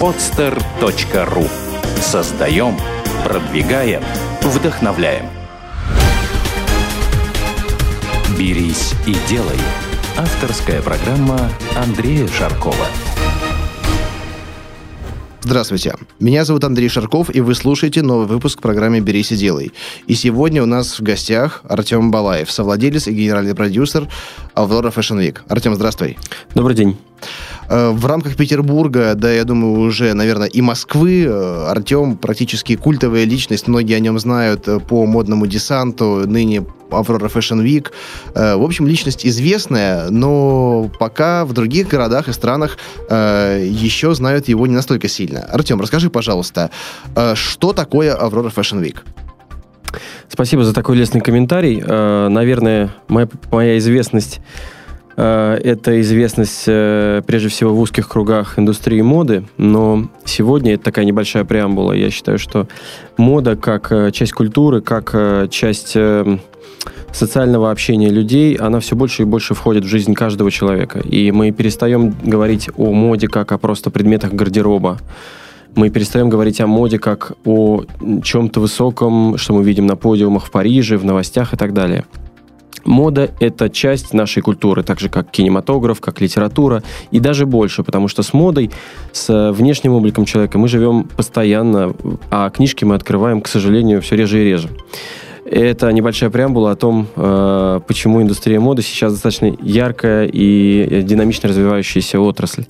[0.00, 1.48] podster.ru
[2.00, 2.76] Создаем,
[3.24, 4.02] продвигаем,
[4.42, 5.26] вдохновляем.
[8.38, 9.58] «Берись и делай»–
[10.16, 12.86] авторская программа Андрея Шаркова.
[15.44, 15.94] Здравствуйте.
[16.20, 19.72] Меня зовут Андрей Шарков, и вы слушаете новый выпуск программы «Берись и делай».
[20.06, 24.08] И сегодня у нас в гостях Артем Балаев, совладелец и генеральный продюсер
[24.54, 25.40] Аврора Fashion Week.
[25.48, 26.16] Артем, здравствуй.
[26.54, 26.96] Добрый день.
[27.68, 33.24] Э, в рамках Петербурга, да, я думаю, уже, наверное, и Москвы, э, Артем практически культовая
[33.24, 37.88] личность, многие о нем знают э, по модному десанту, ныне Аврора Fashion Week.
[38.34, 44.74] В общем, личность известная, но пока в других городах и странах еще знают его не
[44.74, 45.40] настолько сильно.
[45.40, 46.70] Артем, расскажи, пожалуйста,
[47.34, 48.98] что такое Аврора Fashion Week?
[50.28, 51.80] Спасибо за такой лестный комментарий.
[51.80, 54.40] Наверное, моя, моя известность
[55.22, 61.44] это известность э, прежде всего в узких кругах индустрии моды, но сегодня это такая небольшая
[61.44, 61.92] преамбула.
[61.92, 62.66] Я считаю, что
[63.16, 65.14] мода как э, часть культуры, как
[65.50, 65.96] часть
[67.12, 70.98] социального общения людей, она все больше и больше входит в жизнь каждого человека.
[70.98, 74.98] И мы перестаем говорить о моде как о просто предметах гардероба.
[75.76, 77.82] Мы перестаем говорить о моде как о
[78.22, 82.04] чем-то высоком, что мы видим на подиумах в Париже, в новостях и так далее.
[82.84, 88.08] Мода— это часть нашей культуры, так же как кинематограф, как литература, и даже больше, потому
[88.08, 88.70] что с модой,
[89.12, 91.94] с внешним обликом человека мы живем постоянно,
[92.30, 94.70] а книжки мы открываем, к сожалению, все реже и реже.
[95.44, 102.18] Это небольшая преамбула о том, э, почему индустрия моды сейчас достаточно яркая и динамично развивающаяся
[102.18, 102.64] отрасль.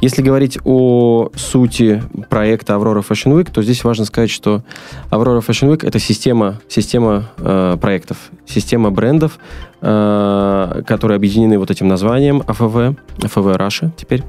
[0.00, 4.62] Если говорить о сути проекта Aurora Fashion Week, то здесь важно сказать, что
[5.10, 9.38] Aurora Fashion Week— это система, система э, проектов, система брендов,
[9.80, 14.22] э, которые объединены вот этим названием АФВ, АФВ Раша теперь.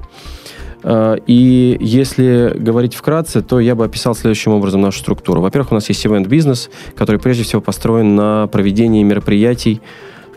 [0.84, 5.42] Э, и если говорить вкратце, то я бы описал следующим образом нашу структуру.
[5.42, 9.82] Во-первых, у нас есть event-бизнес, который прежде всего построен на проведении мероприятий,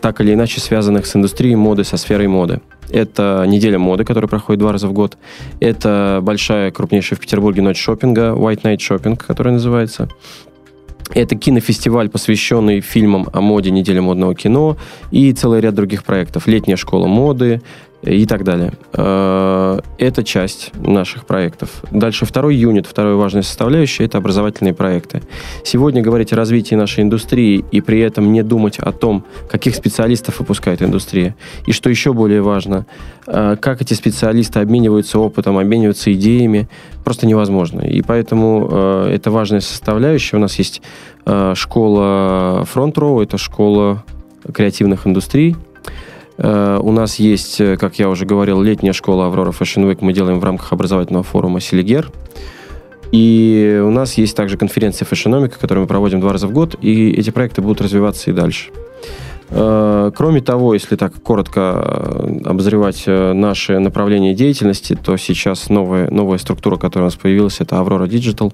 [0.01, 2.61] так или иначе связанных с индустрией моды, со сферой моды.
[2.89, 5.17] Это неделя моды, которая проходит два раза в год.
[5.59, 10.07] Это большая, крупнейшая в Петербурге ночь шопинга, White Night Shopping, которая называется.
[11.13, 14.75] Это кинофестиваль, посвященный фильмам о моде, неделе модного кино
[15.11, 16.47] и целый ряд других проектов.
[16.47, 17.61] Летняя школа моды,
[18.05, 18.73] и так далее.
[18.93, 21.83] Э, это часть наших проектов.
[21.91, 25.21] Дальше второй юнит, вторая важная составляющая– это образовательные проекты.
[25.63, 30.39] Сегодня говорить о развитии нашей индустрии и при этом не думать о том, каких специалистов
[30.39, 31.35] выпускает индустрия.
[31.65, 32.85] И что еще более важно,
[33.27, 36.69] э, как эти специалисты обмениваются опытом, обмениваются идеями,
[37.03, 37.81] просто невозможно.
[37.81, 40.37] И поэтому э, это важная составляющая.
[40.37, 40.81] У нас есть
[41.55, 44.03] школа Front Row, это школа
[44.53, 45.55] креативных индустрий,
[46.37, 49.99] у нас есть, э, как я уже говорил, летняя школа Аврора Fashion Week.
[50.01, 52.11] Мы делаем в рамках образовательного форума Селигер.
[53.11, 57.11] И у нас есть также конференция фэшономика, которую мы проводим два раза в год, и
[57.11, 58.71] эти проекты будут развиваться и дальше.
[59.49, 66.09] Э, кроме того, если так коротко э, обозревать э, наши направления деятельности, то сейчас новая,
[66.09, 68.53] новая структура, которая у нас появилась, это Aurora Digital.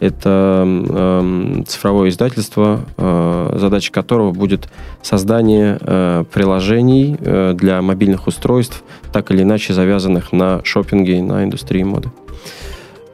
[0.00, 4.68] Это э, цифровое издательство, э, задача которого будет
[5.02, 8.82] создание э, приложений э, для мобильных устройств,
[9.12, 12.10] так или иначе завязанных на шопинге и на индустрии моды.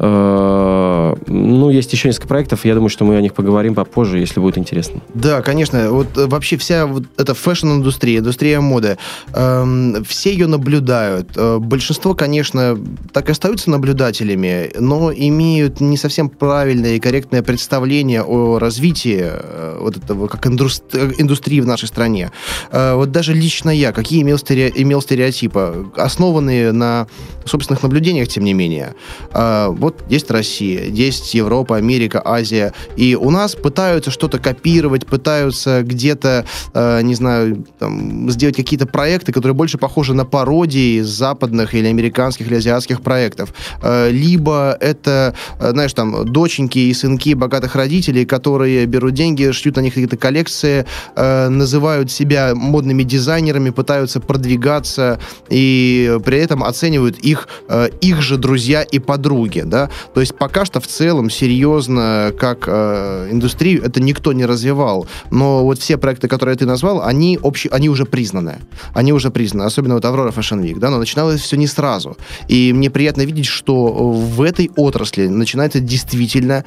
[0.00, 4.58] Ну, есть еще несколько проектов, я думаю, что мы о них поговорим попозже, если будет
[4.58, 5.00] интересно.
[5.14, 5.90] Да, конечно.
[5.90, 8.98] Вот э, вообще вся вот эта fashion-индустрия, индустрия моды,
[9.34, 11.30] эм, все ее наблюдают.
[11.36, 12.78] Э, большинство, конечно,
[13.12, 19.78] так и остаются наблюдателями, но имеют не совсем правильное и корректное представление о развитии э,
[19.80, 22.30] вот этого как индустри- индустрии в нашей стране.
[22.70, 27.06] Э, вот даже лично я, какие имел, стере- имел стереотипы, основанные на
[27.44, 28.94] собственных наблюдениях, тем не менее.
[29.32, 35.82] Э, вот есть Россия, есть Европа, Америка, Азия, и у нас пытаются что-то копировать, пытаются
[35.82, 36.44] где-то,
[36.74, 42.46] э, не знаю, там, сделать какие-то проекты, которые больше похожи на пародии западных или американских
[42.48, 43.54] или азиатских проектов.
[43.82, 49.76] Э, либо это, э, знаешь, там, доченьки и сынки богатых родителей, которые берут деньги, шьют
[49.76, 50.84] на них какие-то коллекции,
[51.16, 55.18] э, называют себя модными дизайнерами, пытаются продвигаться
[55.48, 60.34] и при этом оценивают их, э, их же друзья и подруги, да, да, то есть
[60.36, 65.96] пока что в целом серьезно как э, индустрию это никто не развивал, но вот все
[65.96, 68.56] проекты, которые ты назвал, они общие, они уже признаны,
[68.94, 72.16] они уже признаны, особенно вот Аврора Fashion Week, да, но начиналось все не сразу,
[72.48, 73.74] и мне приятно видеть, что
[74.10, 76.64] в этой отрасли начинается действительно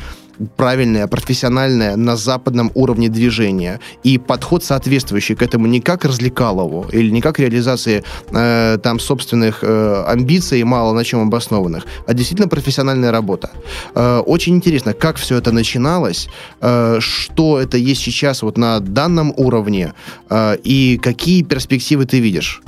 [0.58, 3.80] правильное, профессиональное на западном уровне движения.
[4.04, 9.64] И подход соответствующий к этому не как развлекалову или не как реализации э, там собственных
[9.64, 13.52] э, амбиций, мало на чем обоснованных, а действительно профессиональная работа.
[13.96, 16.30] Э, очень интересно, как все это начиналось,
[16.62, 19.94] э, что это есть сейчас вот на данном уровне
[20.30, 22.62] э, и какие перспективы ты видишь?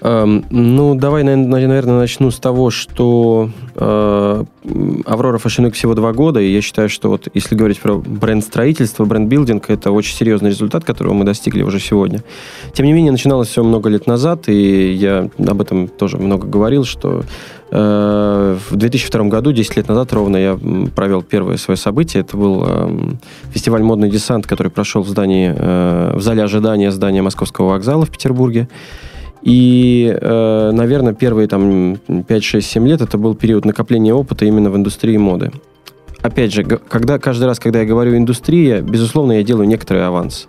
[0.00, 4.44] Эм, ну, давай, наверное, начну с того, что э,
[5.04, 9.68] Аврора Week всего два года, и я считаю, что вот если говорить про бренд-строительство, бренд-билдинг,
[9.70, 12.22] это очень серьезный результат, которого мы достигли уже сегодня.
[12.74, 16.84] Тем не менее, начиналось все много лет назад, и я об этом тоже много говорил,
[16.84, 17.24] что
[17.72, 20.58] э, в 2002 году, 10 лет назад ровно, я
[20.94, 22.20] провел первое свое событие.
[22.20, 22.90] Это был э,
[23.50, 28.10] фестиваль «Модный десант», который прошел в здании, э, в зале ожидания здания Московского вокзала в
[28.10, 28.68] Петербурге.
[29.42, 35.16] И, э, наверное, первые там 5-6-7 лет это был период накопления опыта именно в индустрии
[35.16, 35.52] моды.
[36.20, 40.48] Опять же, когда, каждый раз, когда я говорю индустрия, безусловно, я делаю некоторый аванс.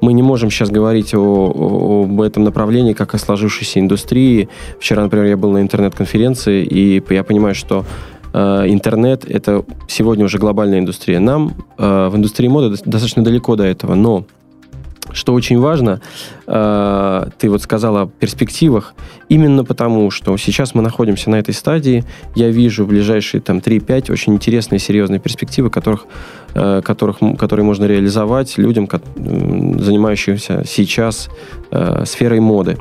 [0.00, 4.48] Мы не можем сейчас говорить о, о, об этом направлении как о сложившейся индустрии.
[4.78, 7.84] Вчера, например, я был на интернет-конференции, и я понимаю, что
[8.32, 8.38] э,
[8.68, 11.18] интернет– это сегодня уже глобальная индустрия.
[11.18, 14.24] Нам э, в индустрии моды достаточно далеко до этого, но
[15.12, 16.00] что очень важно,
[16.46, 18.94] э, ты вот сказала о перспективах,
[19.28, 24.12] именно потому, что сейчас мы находимся на этой стадии, я вижу в ближайшие там 3-5
[24.12, 26.06] очень интересные, серьезные перспективы, которых,
[26.54, 31.28] э, которых, которые можно реализовать людям, занимающимся сейчас
[31.70, 32.78] э, сферой моды.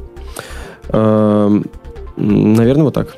[2.18, 3.16] Наверное, вот так.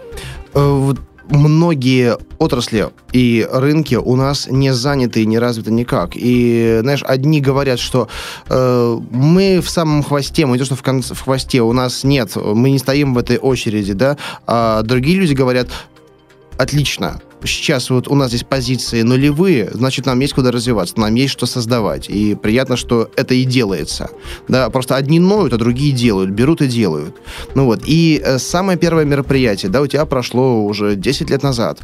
[0.53, 0.97] Вот
[1.29, 6.11] многие отрасли и рынки у нас не заняты и не развиты никак.
[6.15, 8.07] И, знаешь, одни говорят, что
[8.49, 12.03] э, мы в самом хвосте, мы не то, что в, конце, в хвосте, у нас
[12.03, 14.17] нет, мы не стоим в этой очереди, да,
[14.47, 15.69] а другие люди говорят,
[16.57, 21.33] отлично, сейчас вот у нас здесь позиции нулевые, значит, нам есть куда развиваться, нам есть
[21.33, 22.09] что создавать.
[22.09, 24.09] И приятно, что это и делается.
[24.47, 27.15] Да, просто одни ноют, а другие делают, берут и делают.
[27.55, 27.81] Ну вот.
[27.85, 31.79] И э, самое первое мероприятие, да, у тебя прошло уже 10 лет назад.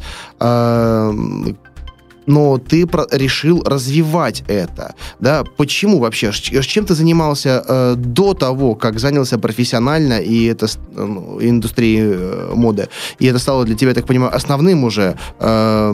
[2.26, 5.44] Но ты про- решил развивать это, да?
[5.56, 6.32] Почему вообще?
[6.32, 11.00] Чем ты занимался э, до того, как занялся профессионально и это э,
[11.40, 12.88] индустрией э, моды?
[13.18, 15.92] И это стало для тебя, я так понимаю, основным уже э,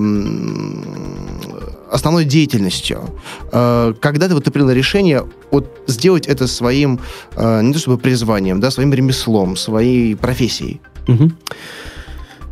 [1.90, 3.00] основной деятельностью.
[3.52, 6.99] Э, когда ты вот ты принял решение вот сделать это своим
[7.37, 10.81] э, не то чтобы призванием, да, своим ремеслом, своей профессией?
[11.08, 11.31] Угу.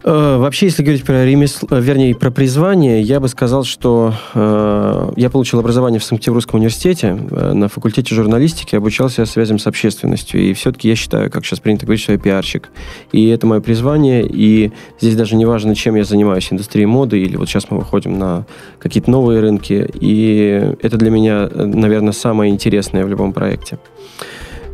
[0.02, 5.12] Э, вообще, если говорить про ремесло, э, вернее, про призвание, я бы сказал, что э,
[5.16, 10.40] я получил образование в Санкт-Петербургском университете э, на факультете журналистики, обучался связям с общественностью.
[10.40, 12.70] И все-таки я считаю, как сейчас принято говорить, что я пиарщик.
[13.12, 14.26] И это мое призвание.
[14.26, 18.18] И здесь даже не важно, чем я занимаюсь, индустрией моды, или вот сейчас мы выходим
[18.18, 18.46] на
[18.78, 19.86] какие-то новые рынки.
[20.00, 23.78] И это для меня, э, наверное, самое интересное в любом проекте.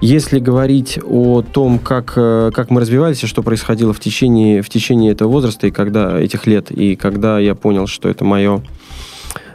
[0.01, 4.69] Если говорить о том, как, э, как мы развивались и что происходило в течение, в
[4.69, 8.63] течение этого возраста и когда этих лет, и когда я понял, что это мое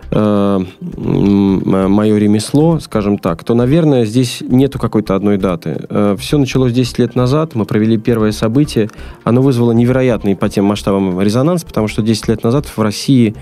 [0.09, 0.59] э,
[0.97, 5.85] мое ремесло, скажем так, то, наверное, здесь нету какой-то одной даты.
[5.89, 8.89] Э, Все началось 10 лет назад, мы провели первое событие,
[9.23, 13.35] оно вызвало невероятный по тем масштабам резонанс, потому что 10 лет назад в России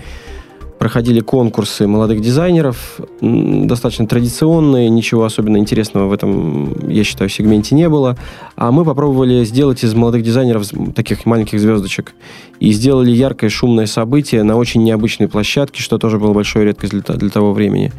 [0.80, 7.86] проходили конкурсы молодых дизайнеров, достаточно традиционные, ничего особенно интересного в этом, я считаю, сегменте не
[7.90, 8.16] было.
[8.56, 10.66] А мы попробовали сделать из молодых дизайнеров
[10.96, 12.14] таких маленьких звездочек.
[12.60, 17.02] И сделали яркое, шумное событие на очень необычной площадке, что тоже было большой редкость для,
[17.02, 17.92] для того времени.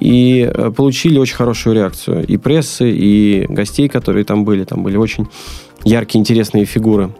[0.00, 2.26] И э, получили очень хорошую реакцию.
[2.26, 4.64] И прессы, и гостей, которые там были.
[4.64, 5.28] Там были очень
[5.84, 7.10] яркие, интересные фигуры.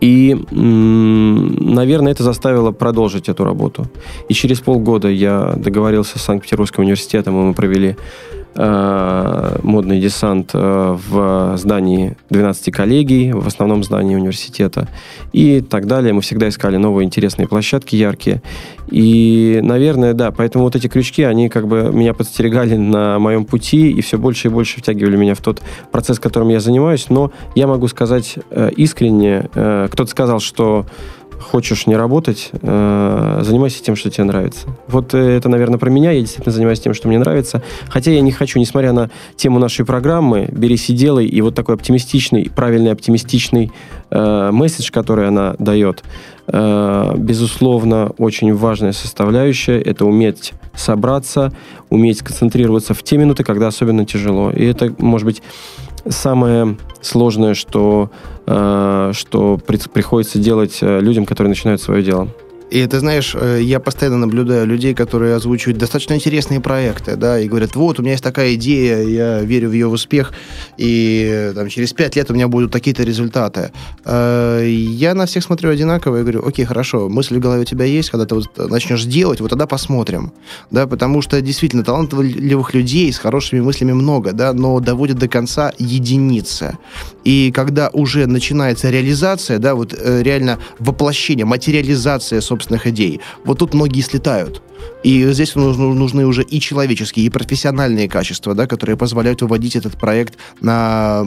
[0.00, 3.86] И, наверное, это заставило продолжить эту работу.
[4.28, 7.96] И через полгода я договорился с Санкт-Петербургским университетом, и мы провели
[8.60, 14.88] Э, модный десант э, в здании 12 коллегий, в основном здании университета
[15.32, 16.12] и так далее.
[16.12, 18.42] Мы всегда искали новые интересные площадки, яркие.
[18.90, 23.92] И, наверное, да, поэтому вот эти крючки, они как бы меня подстерегали на моем пути
[23.92, 25.62] и все больше и больше втягивали меня в тот
[25.92, 27.10] процесс, которым я занимаюсь.
[27.10, 30.84] Но я могу сказать э, искренне, кто-то сказал, что
[31.40, 34.68] хочешь не работать, э, занимайся тем, что тебе нравится.
[34.88, 36.10] Вот э, это, наверное, про меня.
[36.10, 37.62] Я действительно занимаюсь тем, что мне нравится.
[37.88, 41.74] Хотя я не хочу, несмотря на тему нашей программы, берись и делай, и вот такой
[41.74, 43.72] оптимистичный, правильный оптимистичный
[44.10, 46.02] э, месседж, который она дает,
[46.46, 49.78] безусловно, очень важная составляющая.
[49.78, 51.52] Это уметь собраться,
[51.90, 54.50] уметь концентрироваться в те минуты, когда особенно тяжело.
[54.50, 55.42] И это, может быть,
[56.08, 58.10] самое сложное, что,
[58.46, 62.28] э, что при, приходится делать э, людям, которые начинают свое дело.
[62.70, 67.48] И ты знаешь, э, я постоянно наблюдаю людей, которые озвучивают достаточно интересные проекты, да, и
[67.48, 70.32] говорят, вот, у меня есть такая идея, я верю в ее успех,
[70.76, 73.72] и там, через пять лет у меня будут такие-то результаты.
[74.04, 77.86] Э, я на всех смотрю одинаково и говорю, окей, хорошо, мысль в голове у тебя
[77.86, 80.32] есть, когда ты вот начнешь делать, вот тогда посмотрим,
[80.70, 85.72] да, потому что действительно талантливых людей с хорошими мыслями много, да, но доводят до конца
[85.78, 86.76] единицы.
[87.24, 93.74] И когда уже начинается реализация, да, вот э, реально воплощение, материализация собственных идей, вот тут
[93.74, 94.62] многие слетают.
[95.04, 100.38] И здесь нужны, уже и человеческие, и профессиональные качества, да, которые позволяют выводить этот проект
[100.60, 101.24] на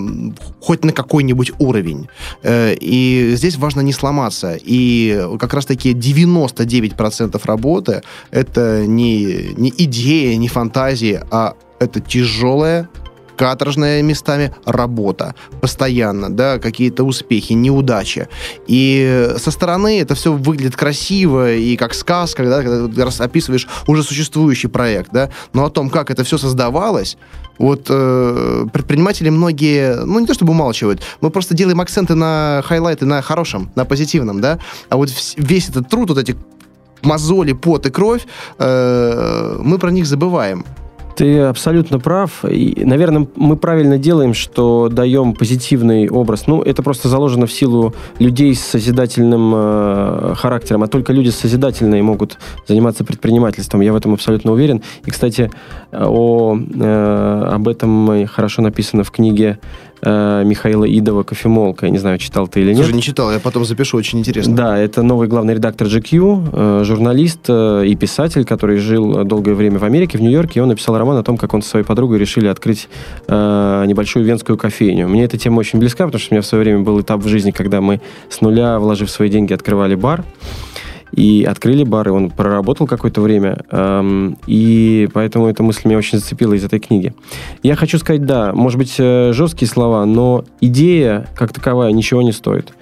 [0.60, 2.08] хоть на какой-нибудь уровень.
[2.44, 4.58] Э, и здесь важно не сломаться.
[4.62, 12.90] И как раз-таки 99% работы— это не, не идея, не фантазия, а это тяжелая
[13.42, 18.28] каторжная местами работа, постоянно, да, какие-то успехи, неудачи.
[18.68, 24.04] И со стороны это все выглядит красиво и как сказка, да, когда ты описываешь уже
[24.04, 27.18] существующий проект, да, но о том, как это все создавалось,
[27.58, 33.08] вот э, предприниматели многие, ну не то чтобы умалчивают, мы просто делаем акценты на хайлайты,
[33.08, 36.36] на хорошем, на позитивном, да, а вот весь этот труд, вот эти
[37.02, 38.28] мозоли, пот и кровь,
[38.60, 40.64] э, мы про них забываем.
[41.16, 42.46] Ты абсолютно прав.
[42.46, 46.48] И, наверное, мы правильно делаем, что даем позитивный образ.
[46.48, 52.04] Ну, это просто заложено в силу людей с созидательным э, характером, а только люди созидательные
[52.04, 52.38] могут
[52.68, 53.82] заниматься предпринимательством.
[53.82, 54.82] Я в этом абсолютно уверен.
[55.06, 55.52] И, кстати,
[55.92, 59.60] о, э, об этом хорошо написано в книге
[60.02, 61.86] э, Михаила Идова «Кофемолка».
[61.86, 62.78] Я не знаю, читал ты или нет.
[62.78, 64.56] Слушай, не читал, я потом запишу, очень интересно.
[64.56, 69.80] Да, это новый главный редактор GQ, э, журналист э, и писатель, который жил долгое время
[69.80, 72.20] в Америке, в Нью-Йорке, и он написал роман о том, как он со своей подругой
[72.20, 72.90] решили открыть
[73.28, 75.08] э, небольшую венскую кофейню.
[75.08, 77.28] Мне эта тема очень близка, потому что у меня в свое время был этап в
[77.28, 80.24] жизни, когда мы с нуля, вложив свои деньги, открывали бар
[81.12, 86.20] и открыли бар, и он проработал какое-то время, эм, и поэтому эта мысль меня очень
[86.20, 87.14] зацепила из этой книги.
[87.64, 92.32] Я хочу сказать, да, может быть, э, жесткие слова, но идея, как таковая, ничего не
[92.32, 92.74] стоит.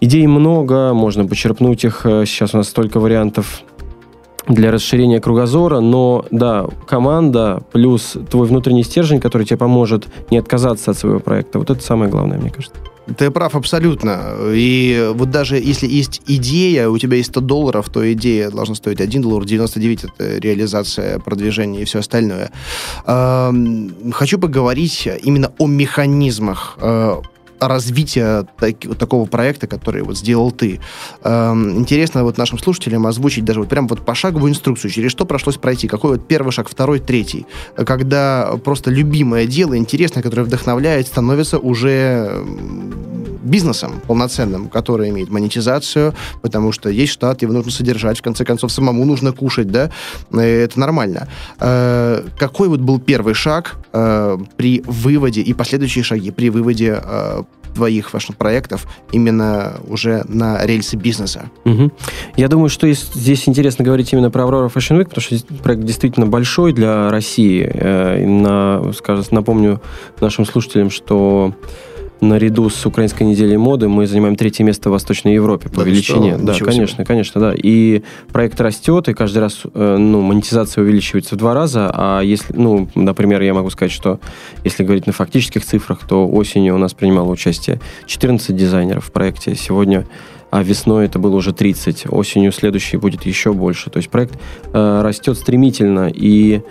[0.00, 3.62] Идей много, можно почерпнуть их, э, сейчас у нас столько вариантов
[4.48, 10.92] для расширения кругозора, но да, команда плюс твой внутренний стержень, который тебе поможет не отказаться
[10.92, 12.76] от своего проекта, вот это самое главное, мне кажется.
[13.16, 14.34] Ты прав абсолютно.
[14.52, 19.00] И вот даже если есть идея, у тебя есть 100 долларов, то идея должна стоить
[19.00, 22.50] 1 доллар, 99 это реализация, продвижение и все остальное.
[23.04, 27.16] Хочу поговорить именно о механизмах э,
[27.60, 30.80] развития так, такого проекта, который вот сделал ты.
[31.22, 35.56] Эм, интересно вот нашим слушателям озвучить даже вот прям вот пошаговую инструкцию, через что пришлось
[35.56, 41.58] пройти, какой вот первый шаг, второй, третий, когда просто любимое дело, интересное, которое вдохновляет, становится
[41.58, 42.44] уже
[43.42, 48.72] бизнесом полноценным, который имеет монетизацию, потому что есть штат, его нужно содержать, в конце концов,
[48.72, 49.90] самому нужно кушать, да,
[50.32, 51.28] это нормально.
[51.60, 57.42] Э, какой вот был первый шаг э, при выводе и последующие шаги при выводе э,
[57.74, 61.50] твоих ваших проектов именно уже на рельсы бизнеса.
[61.64, 61.92] Угу.
[62.36, 66.26] Я думаю, что здесь интересно говорить именно про Aurora Fashion Week, потому что проект действительно
[66.26, 67.64] большой для России.
[68.24, 69.80] На, скажем, напомню
[70.20, 71.54] нашим слушателям, что
[72.20, 76.34] наряду с Украинской неделей моды мы занимаем третье место в Восточной Европе по да, величине.
[76.34, 76.44] Что?
[76.44, 77.04] Да, Ничего конечно, себе.
[77.04, 77.54] конечно, да.
[77.56, 81.90] И проект растет, и каждый раз э, ну, монетизация увеличивается в два раза.
[81.92, 84.20] А если, ну, например, я могу сказать, что
[84.64, 89.54] если говорить на фактических цифрах, то осенью у нас принимало участие 14 дизайнеров в проекте.
[89.54, 90.06] Сегодня
[90.50, 93.88] а весной это было уже 30, осенью следующей будет еще больше.
[93.88, 94.38] То есть проект
[94.72, 96.62] э, растет стремительно, и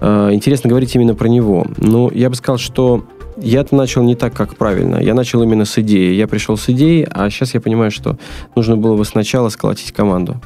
[0.00, 1.66] интересно говорить именно про него.
[1.78, 3.04] Ну, я бы сказал, что
[3.36, 4.96] я начал не так, как правильно.
[4.96, 6.14] Я начал именно с идеи.
[6.14, 8.18] Я пришел с идеей, а сейчас я понимаю, что
[8.54, 10.40] нужно было бы сначала сколотить команду.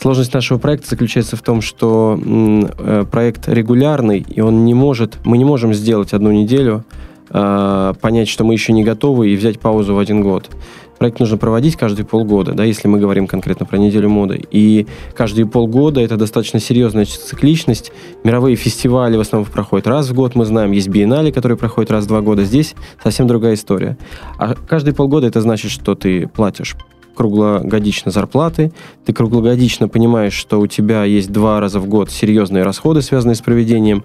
[0.00, 5.38] Сложность нашего проекта заключается в том, что э, проект регулярный, и он не может, мы
[5.38, 6.84] не можем сделать одну неделю,
[7.30, 10.50] э, понять, что мы еще не готовы, и взять паузу в один год.
[10.98, 14.42] Проект нужно проводить каждые полгода, да, если мы говорим конкретно про неделю моды.
[14.50, 17.92] И каждые полгода это достаточно серьезная цикличность.
[18.24, 20.72] Мировые фестивали в основном проходят раз в год, мы знаем.
[20.72, 22.44] Есть биеннале, которые проходят раз в два года.
[22.44, 23.98] Здесь совсем другая история.
[24.38, 26.76] А каждые полгода это значит, что ты платишь
[27.16, 28.72] круглогодично зарплаты,
[29.04, 33.40] ты круглогодично понимаешь, что у тебя есть два раза в год серьезные расходы, связанные с
[33.40, 34.04] проведением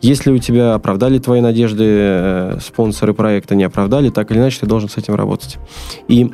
[0.00, 4.66] если у тебя оправдали твои надежды э, спонсоры проекта, не оправдали, так или иначе ты
[4.66, 5.58] должен с этим работать.
[6.08, 6.30] И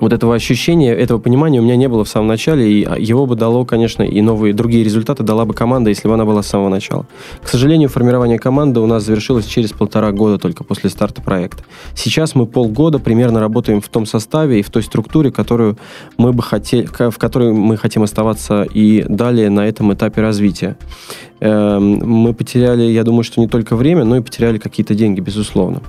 [0.00, 3.36] вот этого ощущения, этого понимания у меня не было в самом начале, и его бы
[3.36, 6.68] дало, конечно, и новые другие результаты дала бы команда, если бы она была с самого
[6.68, 7.06] начала.
[7.42, 11.64] К сожалению, формирование команды у нас завершилось через полтора года только после старта проекта.
[11.94, 15.76] Сейчас мы полгода примерно работаем в том составе и в той структуре, которую
[16.16, 20.76] мы бы хотели, в которой мы хотим оставаться и далее на этом этапе развития.
[21.40, 25.82] Эм, мы потеряли, я думаю, что не только время, но и потеряли какие-то деньги, безусловно.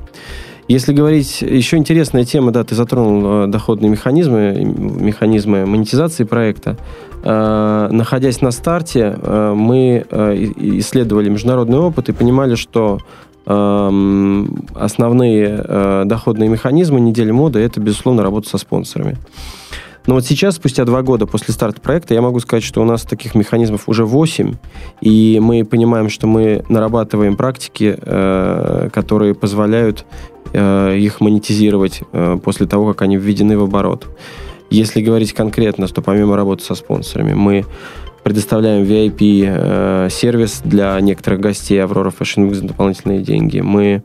[0.68, 6.78] Если говорить, еще интересная тема, да, ты затронул э, доходные механизмы, механизмы монетизации проекта.
[7.24, 13.00] Э, находясь на старте, э, мы исследовали международный опыт и понимали, что
[13.46, 19.18] эм, основные доходные механизмы недели моды это, безусловно, работа со спонсорами.
[20.08, 23.04] Но вот сейчас, спустя два года после старта проекта, я могу сказать, что у нас
[23.04, 24.56] таких механизмов уже 8,
[25.02, 27.96] и мы понимаем, что мы нарабатываем практики,
[28.92, 30.06] которые позволяют
[30.98, 34.08] их монетизировать э, после того, как они введены в оборот.
[34.70, 37.66] Если говорить конкретно, что помимо работы со спонсорами, мы
[38.24, 43.60] предоставляем VIP-сервис для некоторых гостей Aurora Fashion Week за дополнительные деньги.
[43.60, 44.04] Мы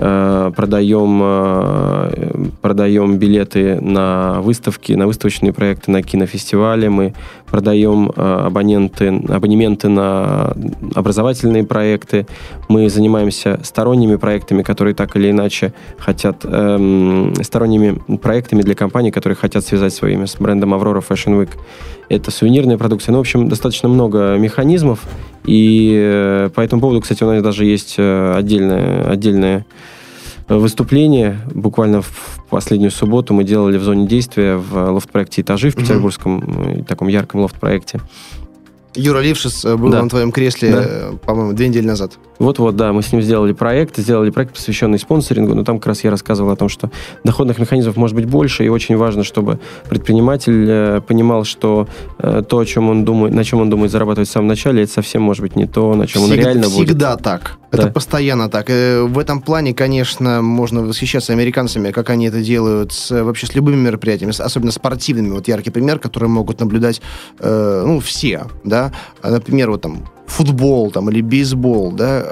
[0.00, 7.14] Э, продаем, э, продаем билеты на выставки, на выставочные проекты, на кинофестивали, мы
[7.46, 10.54] продаем э, абоненты, абонементы на
[10.94, 12.28] образовательные проекты,
[12.68, 19.36] мы занимаемся сторонними проектами, которые так или иначе хотят, эм, сторонними проектами для компаний, которые
[19.36, 21.50] хотят связать свое имя с брендом Aurora Fashion Week.
[22.08, 23.12] Это сувенирная продукция.
[23.12, 25.00] Ну, в общем, достаточно много механизмов,
[25.44, 29.66] и э, по этому поводу, кстати, у нас даже есть э, отдельное, отдельное
[30.48, 31.38] выступление.
[31.52, 36.84] Буквально в последнюю субботу мы делали в зоне действия в лофт-проекте «Этажи» в Петербургском, mm-hmm.
[36.84, 38.00] таком ярком лофт-проекте.
[38.98, 40.02] Юра Лившиц был да.
[40.02, 41.18] на твоем кресле, да.
[41.24, 42.18] по-моему, две недели назад.
[42.38, 46.04] Вот-вот, да, мы с ним сделали проект, сделали проект, посвященный спонсорингу, но там как раз
[46.04, 46.90] я рассказывал о том, что
[47.24, 51.88] доходных механизмов может быть больше, и очень важно, чтобы предприниматель э, понимал, что
[52.18, 54.92] э, то, о чем он думает, на чем он думает зарабатывать в самом начале, это
[54.92, 56.88] совсем может быть не то, на чем всегда, он реально будет.
[56.88, 57.58] Всегда так.
[57.70, 57.82] Да.
[57.82, 58.70] Это постоянно так.
[58.70, 63.54] Э, в этом плане, конечно, можно восхищаться американцами, как они это делают с, вообще с
[63.54, 65.30] любыми мероприятиями, особенно спортивными.
[65.30, 67.02] Вот яркий пример, который могут наблюдать
[67.40, 68.87] э, ну, все, да.
[69.22, 72.24] Например, вот там футбол там, или бейсбол, да,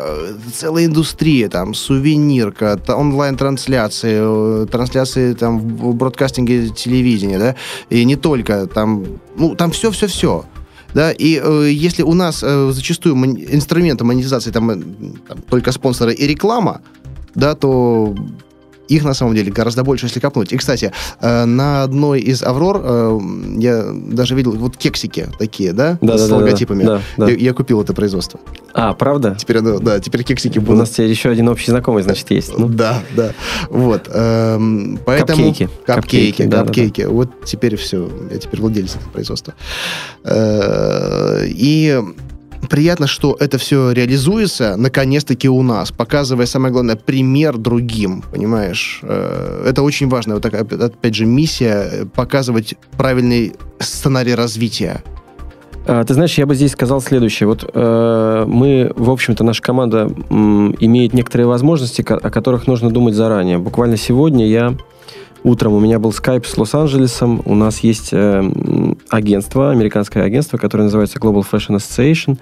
[0.55, 7.55] целая индустрия, там, сувенирка, онлайн-трансляции, э, трансляции там в бродкастинге телевидения, да,
[7.91, 10.45] и не только, там, ну, там все-все-все.
[10.95, 14.77] Да, и э, если у нас э, зачастую инструменты монетизации там, э,
[15.29, 16.81] там только спонсоры и реклама,
[17.35, 18.15] да, то
[18.89, 20.53] их на самом деле гораздо больше, если копнуть.
[20.53, 23.19] И, кстати, э, на одной из Аврор э,
[23.59, 26.85] я даже видел вот кексики такие, да, да с да, логотипами.
[26.85, 27.29] Да, да.
[27.29, 28.41] Я, я купил это производство.
[28.75, 29.37] А, правда?
[29.39, 30.75] Теперь оно, да, теперь кексики будут.
[30.75, 32.57] У нас теперь еще один общий знакомый, значит, есть.
[32.57, 32.69] Ну.
[32.69, 33.33] Да, да.
[33.71, 34.09] Вот.
[34.13, 35.45] Эм, поэтому...
[35.45, 35.71] Капкейки.
[35.87, 36.43] Капкейки, капкейки.
[36.43, 37.01] Да, капкейки.
[37.03, 37.15] Да, да.
[37.15, 38.11] Вот теперь все.
[38.31, 39.55] Я теперь владелец этого производства.
[40.25, 42.03] Э, и
[42.67, 49.01] приятно, что это все реализуется наконец-таки у нас, показывая, самое главное, пример другим, понимаешь?
[49.03, 50.35] Э, это очень важно.
[50.35, 55.03] Вот такая, опять же, миссия э, показывать правильный сценарий развития.
[55.89, 57.47] А, ты знаешь, я бы здесь сказал следующее.
[57.47, 63.15] Вот э, мы, в общем-то, наша команда э, имеет некоторые возможности, о которых нужно думать
[63.15, 63.59] заранее.
[63.59, 64.77] Буквально сегодня я
[65.43, 67.43] утром у меня был скайп с Лос-Анджелесом.
[67.45, 68.51] У нас есть э,
[69.09, 72.39] агентство, американское агентство, которое называется Global Fashion Association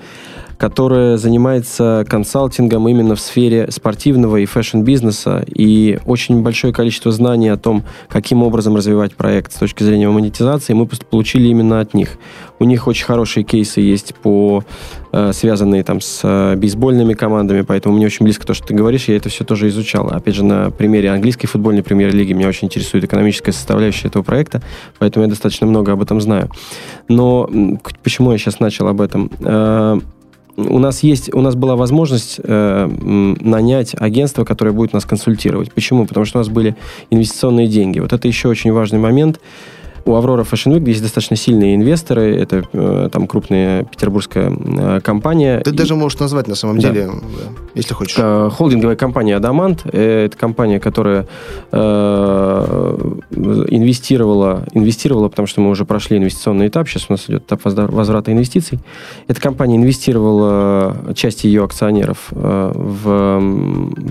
[0.59, 7.57] которая занимается консалтингом именно в сфере спортивного и fashion-бизнеса, и очень большое количество знаний о
[7.57, 12.19] том, каким образом развивать проект с точки зрения монетизации, мы получили именно от них.
[12.59, 14.65] У них очень хорошие кейсы есть по
[15.13, 19.09] э, связанные там с э, бейсбольными командами, поэтому мне очень близко то, что ты говоришь,
[19.09, 20.09] я это все тоже изучал.
[20.09, 24.63] Опять же, на примере английской футбольной премьер-лиги меня очень интересует экономическая составляющая этого проекта,
[24.99, 26.49] поэтому я достаточно много об этом знаю.
[27.09, 27.51] Но
[28.03, 29.31] почему я сейчас начал об этом?
[30.57, 32.87] У нас есть, у нас была возможность э,
[33.41, 35.73] нанять агентство, которое будет нас консультировать.
[35.73, 36.07] Почему?
[36.07, 36.77] Потому что у нас были
[37.11, 37.99] инвестиционные деньги.
[37.99, 39.41] Вот это еще очень важный момент
[40.05, 42.37] у Aurora Fashion Week есть достаточно сильные инвесторы.
[42.37, 45.61] Это э, там крупная петербургская э, компания.
[45.61, 45.75] Ты и...
[45.75, 46.91] даже можешь назвать на самом да.
[46.91, 47.11] деле,
[47.75, 48.17] если хочешь.
[48.19, 49.87] Э, холдинговая компания Адамант.
[49.87, 51.27] Это компания, которая
[53.31, 56.89] инвестировала, инвестировала, потому что мы уже прошли инвестиционный этап.
[56.89, 58.81] Сейчас у нас идет этап возврата инвестиций.
[59.29, 63.43] Эта компания инвестировала часть ее акционеров в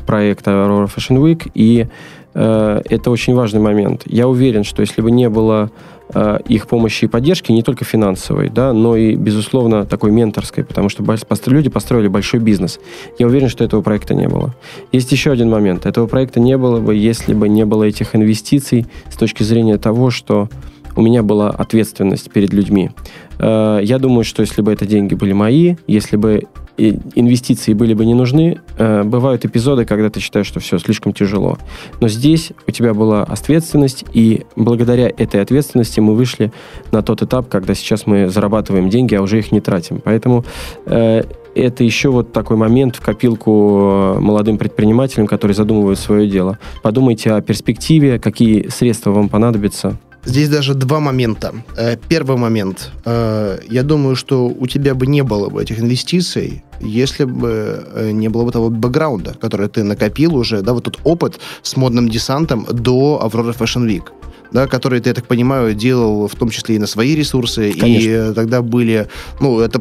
[0.06, 1.88] проект Aurora Fashion Week и Э,
[2.34, 4.04] это очень важный момент.
[4.06, 5.69] Я уверен, что если бы не было
[6.13, 10.89] э, их помощи и поддержки, не только финансовой, да, но и, безусловно, такой менторской, потому
[10.89, 11.04] что
[11.48, 12.80] люди построили большой бизнес.
[13.19, 14.56] Я уверен, что этого проекта не было.
[14.91, 15.86] Есть еще один момент.
[15.86, 20.10] Этого проекта не было бы, если бы не было этих инвестиций с точки зрения того,
[20.10, 20.50] что
[20.96, 22.91] у меня была ответственность перед людьми.
[23.39, 26.43] Э, я думаю, что если бы это деньги были мои, если бы
[26.77, 31.57] инвестиции были бы не нужны, э, бывают эпизоды, когда ты считаешь, что все, слишком тяжело.
[32.01, 36.51] Но здесь у тебя была ответственность, и благодаря этой ответственности мы вышли
[36.91, 40.01] на тот этап, когда сейчас мы зарабатываем деньги, а уже их не тратим.
[40.03, 40.45] Поэтому
[40.86, 41.23] э,
[41.55, 46.57] это еще вот такой момент в копилку молодым предпринимателям, которые задумывают свое дело.
[46.81, 51.53] Подумайте о перспективе, какие средства вам понадобятся, Здесь даже два момента.
[51.75, 52.91] Э, первый момент.
[53.05, 58.12] Э, я думаю, что у тебя бы не было бы этих инвестиций, если бы э,
[58.12, 62.07] не было бы того бэкграунда, который ты накопил уже, да, вот тот опыт с модным
[62.07, 64.03] десантом до Авроры Fashion Week
[64.51, 68.29] да, который ты, я так понимаю, делал в том числе и на свои ресурсы, Конечно.
[68.29, 69.07] и тогда были,
[69.39, 69.79] ну, это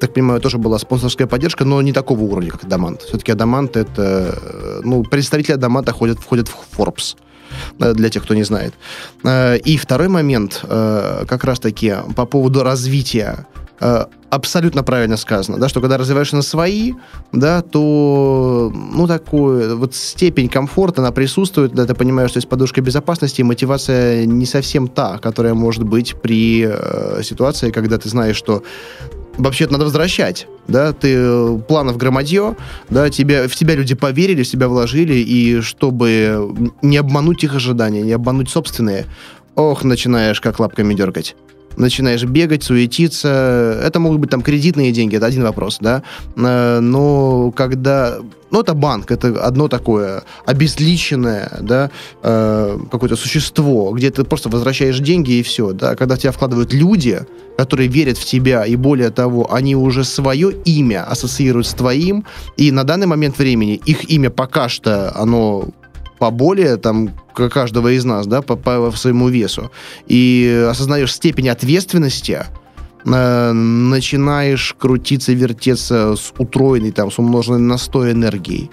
[0.00, 3.02] так понимаю, тоже была спонсорская поддержка, но не такого уровня, как Адамант.
[3.02, 7.16] Все-таки Адамант это, ну, представители Адаманта ходят, входят в Forbes.
[7.78, 8.74] Э, для тех, кто не знает.
[9.24, 13.46] Э, и второй момент, э, как раз-таки по поводу развития
[14.28, 16.92] абсолютно правильно сказано, да, что когда развиваешься на свои,
[17.32, 22.82] да, то, ну, такую вот степень комфорта, она присутствует, да, ты понимаешь, что есть подушка
[22.82, 28.36] безопасности, и мотивация не совсем та, которая может быть при э, ситуации, когда ты знаешь,
[28.36, 28.62] что
[29.40, 32.56] вообще-то надо возвращать, да, ты э, планов громадье,
[32.88, 38.02] да, тебя, в тебя люди поверили, в себя вложили, и чтобы не обмануть их ожидания,
[38.02, 39.06] не обмануть собственные,
[39.54, 41.34] ох, начинаешь как лапками дергать
[41.76, 43.80] начинаешь бегать, суетиться.
[43.82, 46.02] Это могут быть там кредитные деньги, это один вопрос, да.
[46.36, 48.18] Э, но когда
[48.50, 51.90] ну, это банк, это одно такое обезличенное, да,
[52.22, 55.94] э, какое-то существо, где ты просто возвращаешь деньги и все, да.
[55.94, 57.20] Когда в тебя вкладывают люди,
[57.56, 62.24] которые верят в тебя, и более того, они уже свое имя ассоциируют с твоим,
[62.56, 65.68] и на данный момент времени их имя пока что, оно
[66.20, 69.70] поболее там каждого из нас, да, по, по своему весу,
[70.06, 72.44] и осознаешь степень ответственности,
[73.04, 78.70] э, начинаешь крутиться, вертеться с утроенной, там, с умноженной на 100 энергией.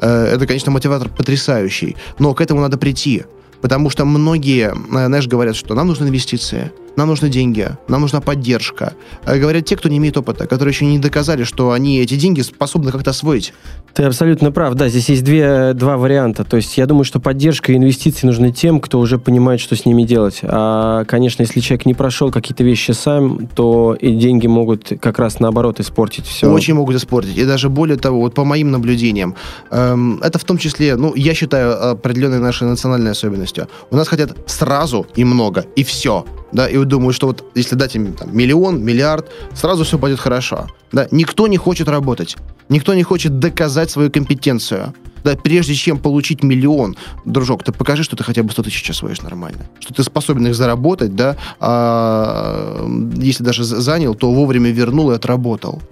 [0.00, 3.24] Э, это, конечно, мотиватор потрясающий, но к этому надо прийти.
[3.60, 8.20] Потому что многие, э, знаешь, говорят, что нам нужны инвестиции, нам нужны деньги, нам нужна
[8.20, 8.92] поддержка.
[9.24, 12.40] Э, говорят те, кто не имеет опыта, которые еще не доказали, что они эти деньги
[12.40, 13.54] способны как-то освоить.
[13.94, 14.74] Ты абсолютно прав.
[14.74, 16.42] Да, здесь есть две, два варианта.
[16.42, 19.86] То есть я думаю, что поддержка и инвестиции нужны тем, кто уже понимает, что с
[19.86, 20.40] ними делать.
[20.42, 25.38] А, конечно, если человек не прошел какие-то вещи сам, то и деньги могут как раз
[25.38, 26.50] наоборот испортить все.
[26.50, 27.38] Очень могут испортить.
[27.38, 29.36] И даже более того, вот по моим наблюдениям,
[29.70, 33.68] эм, это в том числе, ну, я считаю, определенной нашей национальной особенностью.
[33.92, 37.76] У нас хотят сразу и много, и все да, и вот думаю, что вот если
[37.76, 40.66] дать им там, миллион, миллиард, сразу все пойдет хорошо.
[40.92, 42.36] Да, никто не хочет работать,
[42.68, 44.94] никто не хочет доказать свою компетенцию.
[45.24, 49.20] Да, прежде чем получить миллион, дружок, ты покажи, что ты хотя бы 100 тысяч освоишь
[49.22, 49.58] нормально.
[49.80, 55.82] Что ты способен их заработать, да, а, если даже занял, то вовремя вернул и отработал.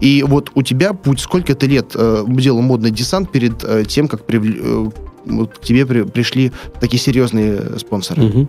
[0.00, 4.08] И вот у тебя путь, сколько ты лет э, делал модный десант перед э, тем,
[4.08, 4.90] как привл...
[4.90, 4.90] э,
[5.26, 8.22] вот к тебе при, пришли такие серьезные спонсоры.
[8.24, 8.48] Угу.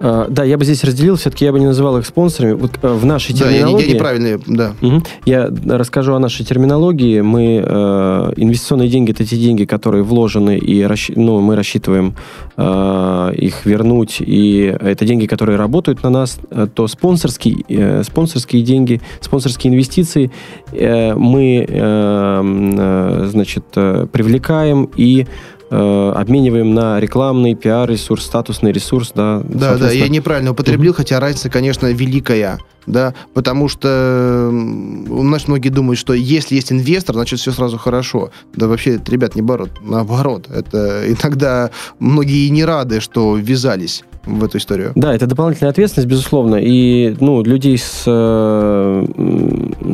[0.00, 2.52] А, да, я бы здесь разделил, все-таки я бы не называл их спонсорами.
[2.52, 3.76] Вот а, в нашей терминологии...
[3.76, 4.72] Да, я, я неправильно, да.
[4.80, 5.02] Угу.
[5.24, 7.20] Я расскажу о нашей терминологии.
[7.20, 11.10] Мы э, инвестиционные деньги это те деньги, которые вложены и расщ...
[11.14, 12.14] ну, мы рассчитываем
[12.56, 16.38] э, их вернуть, и это деньги, которые работают на нас.
[16.74, 20.30] То спонсорские, э, спонсорские деньги, спонсорские инвестиции
[20.72, 25.26] э, мы э, э, значит э, привлекаем и
[25.68, 29.42] Э, обмениваем на рекламный пиар-ресурс, статусный ресурс, да.
[29.44, 30.98] Да, да, я неправильно употребил, угу.
[30.98, 37.16] хотя разница, конечно, великая, да, потому что у нас многие думают, что если есть инвестор,
[37.16, 38.30] значит все сразу хорошо.
[38.54, 40.48] Да вообще, ребят, не наоборот, наоборот.
[40.54, 44.92] Это иногда многие не рады, что ввязались в эту историю.
[44.94, 46.56] Да, это дополнительная ответственность, безусловно.
[46.56, 49.06] И ну, людей с, э,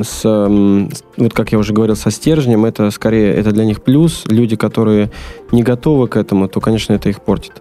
[0.02, 0.24] с,
[1.16, 4.24] вот как я уже говорил, со стержнем, это скорее это для них плюс.
[4.26, 5.10] Люди, которые
[5.52, 7.52] не готовы к этому, то, конечно, это их портит.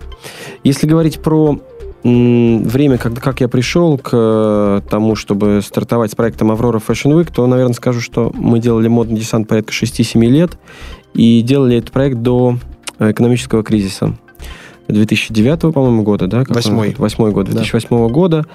[0.63, 1.59] Если говорить про
[2.03, 7.31] время, как, как я пришел к э, тому, чтобы стартовать с проектом Аврора Fashion Week,
[7.31, 10.57] то, наверное, скажу, что мы делали модный десант порядка 6-7 лет
[11.13, 12.57] и делали этот проект до
[12.97, 14.15] экономического кризиса.
[14.91, 16.43] 2009, по-моему, года, да?
[16.47, 16.95] Восьмой.
[16.97, 18.13] Восьмой год, 2008 да.
[18.13, 18.45] года.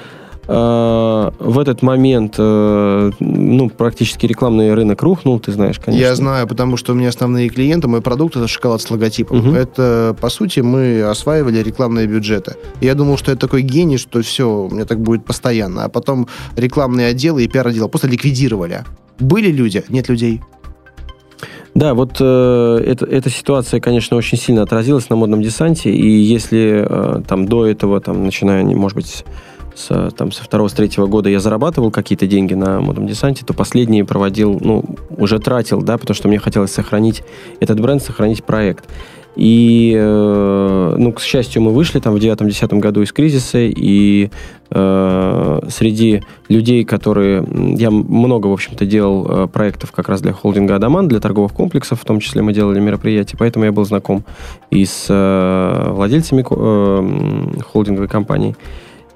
[0.49, 6.05] э, в этот момент э, ну, практически рекламный рынок рухнул, ты знаешь, конечно.
[6.05, 9.39] Я знаю, потому что у меня основные клиенты, мой продукт это шоколад с логотипом.
[9.39, 9.57] Угу.
[9.57, 12.55] Это, по сути, мы осваивали рекламные бюджеты.
[12.81, 15.85] Я думал, что это такой гений, что все, у меня так будет постоянно.
[15.85, 18.85] А потом рекламные отделы и пиар-отделы просто ликвидировали.
[19.19, 20.43] Были люди, нет людей.
[21.77, 26.87] Да, вот э, это, эта ситуация, конечно, очень сильно отразилась на модном десанте, и если
[26.89, 29.27] э, там до этого, там, начиная, может быть,
[29.75, 33.53] с, там, со второго, с третьего года я зарабатывал какие-то деньги на модном десанте, то
[33.53, 34.87] последние проводил, ну,
[35.19, 37.23] уже тратил, да, потому что мне хотелось сохранить
[37.61, 38.87] этот бренд, сохранить проект.
[39.37, 44.31] И, э, ну, к счастью, мы вышли там в девятом-десятом году из кризиса, и
[44.71, 47.47] э, среди людей, которые...
[47.77, 52.01] Я много, в общем-то, делал э, проектов как раз для холдинга «Адаман», для торговых комплексов,
[52.01, 54.25] в том числе мы делали мероприятия, поэтому я был знаком
[54.71, 58.57] и с э, владельцами э, холдинговой компании.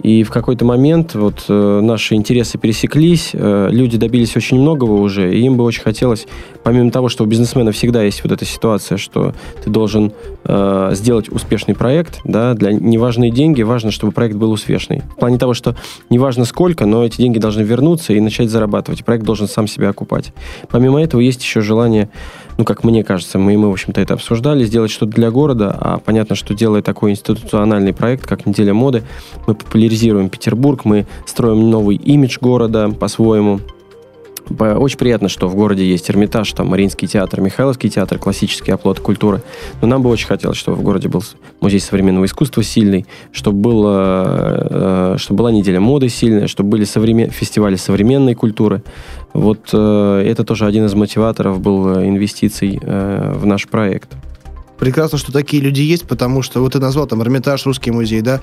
[0.03, 5.35] И в какой-то момент вот э, наши интересы пересеклись, э, люди добились очень многого уже,
[5.35, 6.27] и им бы очень хотелось,
[6.63, 10.13] помимо того, что у бизнесмена всегда есть вот эта ситуация, что ты должен
[10.45, 15.03] э, сделать успешный проект, да, для неважные деньги, важно, чтобы проект был успешный.
[15.17, 15.77] В плане того, что
[16.09, 19.05] неважно сколько, но эти деньги должны вернуться и начать зарабатывать.
[19.05, 20.33] Проект должен сам себя окупать.
[20.71, 22.09] Помимо этого есть еще желание
[22.61, 25.97] ну, как мне кажется, мы, мы в общем-то, это обсуждали, сделать что-то для города, а
[25.97, 29.03] понятно, что делая такой институциональный проект, как «Неделя моды»,
[29.47, 33.61] мы популяризируем Петербург, мы строим новый имидж города по-своему,
[34.59, 39.43] очень приятно, что в городе есть Эрмитаж, там Мариинский театр, Михайловский театр, классический оплот культуры.
[39.81, 41.23] Но нам бы очень хотелось, чтобы в городе был
[41.61, 47.31] музей современного искусства сильный, чтобы, было, э, чтобы была неделя моды сильная, чтобы были современ...
[47.31, 48.83] фестивали современной культуры.
[49.33, 54.11] Вот э, это тоже один из мотиваторов был э, инвестиций в наш проект
[54.79, 58.41] прекрасно, что такие люди есть, потому что вот ты назвал там Эрмитаж, Русский музей, да,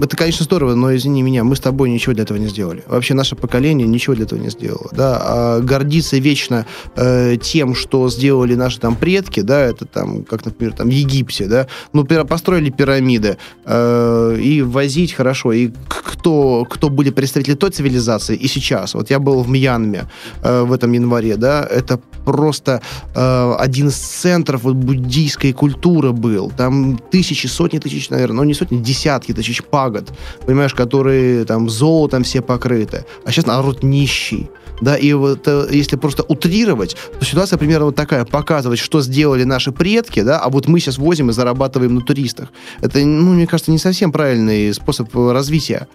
[0.00, 2.82] это, конечно, здорово, но извини меня, мы с тобой ничего для этого не сделали.
[2.86, 8.08] Вообще наше поколение ничего для этого не сделало, да, а гордиться вечно э, тем, что
[8.10, 12.70] сделали наши там предки, да, это там, как, например, там в Египте, да, ну, построили
[12.70, 19.10] пирамиды, э, и возить хорошо, и кто, кто были представители той цивилизации и сейчас, вот
[19.10, 20.08] я был в Мьянме
[20.42, 22.82] э, в этом январе, да, это просто
[23.14, 26.52] э, один из центров вот буддийской культуры был.
[26.56, 30.12] Там тысячи, сотни тысяч, наверное, ну не сотни, десятки тысяч пагод,
[30.46, 33.04] понимаешь, которые там золотом все покрыты.
[33.24, 34.50] А сейчас народ нищий.
[34.80, 39.44] Да, и вот э, если просто утрировать, то ситуация примерно вот такая, показывать, что сделали
[39.44, 42.48] наши предки, да, а вот мы сейчас возим и зарабатываем на туристах.
[42.80, 45.88] Это, ну, мне кажется, не совсем правильный способ развития.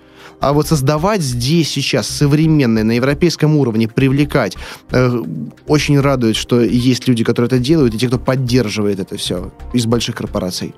[0.43, 4.57] А вот создавать здесь сейчас современное, на европейском уровне, привлекать,
[4.91, 5.09] э,
[5.67, 9.85] очень радует, что есть люди, которые это делают, и те, кто поддерживает это все из
[9.85, 10.73] больших корпораций.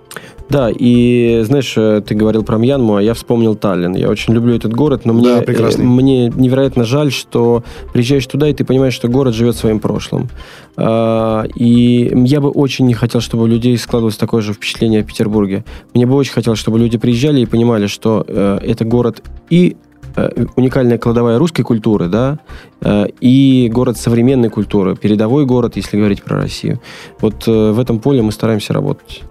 [0.50, 3.96] Да, и знаешь, э, ты говорил про Мьянму, а я вспомнил Таллин.
[3.96, 7.64] Я очень люблю этот город, но мне, да, э, мне невероятно жаль, что
[7.96, 10.28] приезжаешь туда, и ты понимаешь, что город живет своим прошлым.
[10.76, 15.04] А, и я бы очень не хотел, чтобы у людей складывалось такое же впечатление о
[15.04, 15.64] Петербурге.
[15.94, 19.78] Мне бы очень хотелось, чтобы люди приезжали и понимали, что э, это город и
[20.18, 22.40] э, уникальная кладовая русской культуры, да,
[22.82, 26.82] э, и город современной культуры, передовой город, если говорить про Россию.
[27.22, 29.24] Вот в этом поле мы стараемся работать.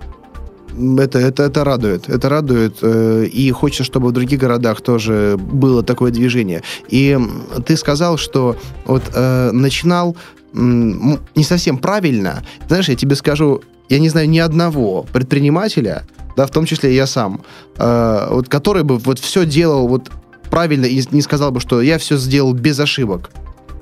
[0.99, 2.09] Это, это, это радует.
[2.09, 2.83] Это радует.
[2.83, 6.63] И хочется, чтобы в других городах тоже было такое движение.
[6.89, 7.19] И
[7.67, 10.17] ты сказал, что вот э, начинал
[10.55, 12.45] не совсем правильно.
[12.69, 16.05] Знаешь, я тебе скажу, я не знаю ни одного предпринимателя,
[16.37, 17.43] да, в том числе и я сам,
[17.77, 20.11] э, вот который бы вот все делал вот
[20.51, 23.31] правильно и не сказал бы, что я все сделал без ошибок.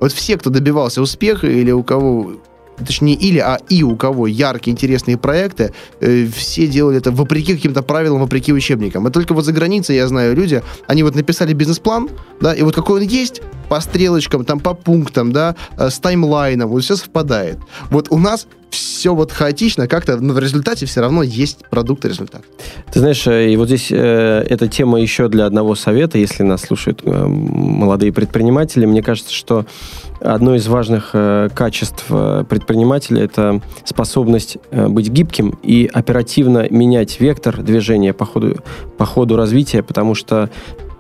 [0.01, 2.33] Вот все, кто добивался успеха или у кого
[2.83, 7.83] точнее, или, а и у кого яркие, интересные проекты, э, все делали это вопреки каким-то
[7.83, 9.09] правилам, вопреки учебникам.
[9.09, 12.75] И только вот за границей, я знаю, люди, они вот написали бизнес-план, да, и вот
[12.75, 17.59] какой он есть, по стрелочкам, там, по пунктам, да, э, с таймлайном, вот все совпадает.
[17.91, 22.09] Вот у нас все вот хаотично, как-то, но в результате все равно есть продукт и
[22.09, 22.43] результат.
[22.93, 26.63] Ты знаешь, э, и вот здесь э, эта тема еще для одного совета, если нас
[26.63, 29.67] слушают э, молодые предприниматели, мне кажется, что
[30.21, 37.21] одно из важных э, качеств э, предпринимателя это способность э, быть гибким и оперативно менять
[37.21, 38.57] вектор движения по ходу,
[38.97, 40.49] по ходу развития, потому что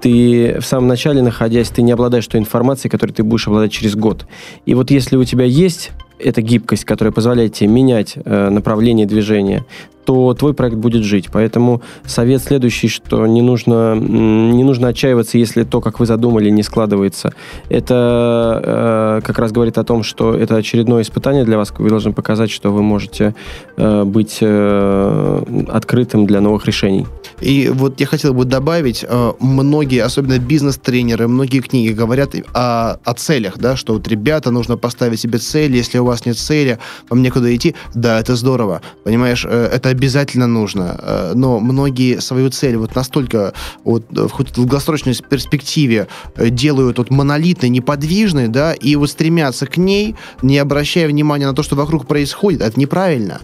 [0.01, 3.95] ты в самом начале, находясь, ты не обладаешь той информацией, которой ты будешь обладать через
[3.95, 4.27] год.
[4.67, 9.65] И вот если у тебя есть эта гибкость, которая позволяет тебе менять э, направление движения,
[10.05, 11.29] то твой проект будет жить.
[11.33, 16.63] Поэтому совет следующий, что не нужно, не нужно отчаиваться, если то, как вы задумали, не
[16.63, 17.33] складывается.
[17.69, 21.73] Это э, как раз говорит о том, что это очередное испытание для вас.
[21.79, 23.35] Вы должны показать, что вы можете
[23.77, 27.07] э, быть э, открытым для новых решений.
[27.41, 33.15] И вот я хотел бы добавить, э, многие, особенно бизнес-тренеры, многие книги говорят о, о
[33.15, 37.23] целях, да, что вот, ребята, нужно поставить себе цель, если у вас нет цели, вам
[37.23, 37.75] некуда идти.
[37.95, 43.53] Да, это здорово, понимаешь, э, это обязательно нужно, э, но многие свою цель вот настолько
[43.85, 50.59] вот в долгосрочной перспективе делают вот монолитной, неподвижной, да, и вот стремятся к ней, не
[50.59, 53.41] обращая внимания на то, что вокруг происходит, это неправильно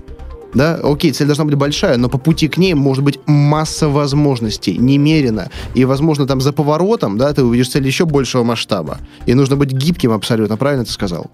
[0.55, 4.77] да, окей, цель должна быть большая, но по пути к ней может быть масса возможностей,
[4.79, 5.51] немерено.
[5.75, 8.99] И, возможно, там за поворотом, да, ты увидишь цель еще большего масштаба.
[9.27, 11.31] И нужно быть гибким абсолютно, правильно ты сказал?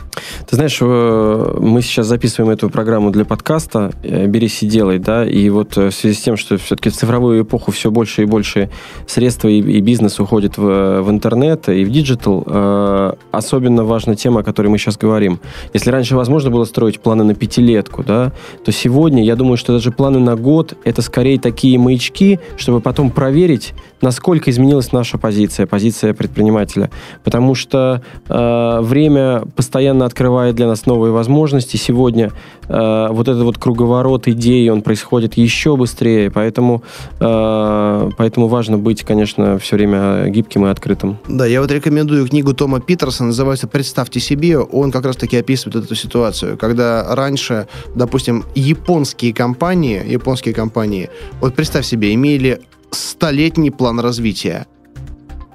[0.49, 5.25] Ты знаешь, э, мы сейчас записываем эту программу для подкаста э, «Берись и делай», да,
[5.25, 8.25] и вот э, в связи с тем, что все-таки в цифровую эпоху все больше и
[8.25, 8.71] больше
[9.07, 14.69] средства и, бизнес уходит в, в интернет и в digital, особенно важна тема, о которой
[14.69, 15.41] мы сейчас говорим.
[15.75, 18.33] Если раньше возможно было строить планы на пятилетку, да,
[18.65, 22.81] то сегодня сегодня, я думаю, что даже планы на год– это скорее такие маячки, чтобы
[22.81, 26.91] потом проверить, насколько изменилась наша позиция, позиция предпринимателя.
[27.23, 31.77] Потому что э, время постоянно открывает для нас новые возможности.
[31.77, 32.33] Сегодня
[32.69, 36.31] э, вот этот вот круговорот идей, он происходит еще быстрее.
[36.31, 36.83] Поэтому,
[37.21, 41.19] э, поэтому важно быть, конечно, все время гибким и открытым.
[41.29, 44.59] Да, я вот рекомендую книгу Тома Питерсона, называется «Представьте себе».
[44.59, 51.87] Он как раз-таки описывает эту ситуацию, когда раньше, допустим, японские компании, японские компании, вот представь
[51.87, 54.67] себе, имели столетний план развития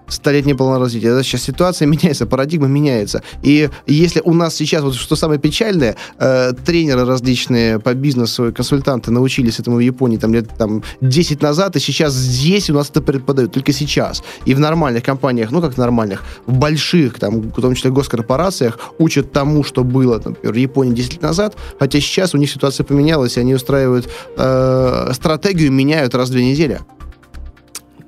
[0.10, 1.10] столетний план развития.
[1.10, 3.22] Это сейчас ситуация меняется, парадигма меняется.
[3.42, 9.12] И если у нас сейчас, вот что самое печальное, э, тренеры различные по бизнесу, консультанты
[9.12, 13.02] научились этому в Японии там лет там, 10 назад, и сейчас здесь у нас это
[13.02, 14.24] преподают, только сейчас.
[14.46, 19.32] И в нормальных компаниях, ну как нормальных, в больших, там, в том числе госкорпорациях, учат
[19.32, 23.38] тому, что было, например, в Японии 10 лет назад, хотя сейчас у них ситуация поменялась,
[23.38, 26.82] и они устраивают э, стратегию, меняют раз в две недели.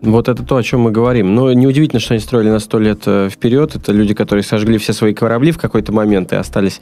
[0.01, 1.35] Вот это то, о чем мы говорим.
[1.35, 3.75] Но неудивительно, что они строили на сто лет э, вперед.
[3.75, 6.81] Это люди, которые сожгли все свои корабли в какой-то момент и остались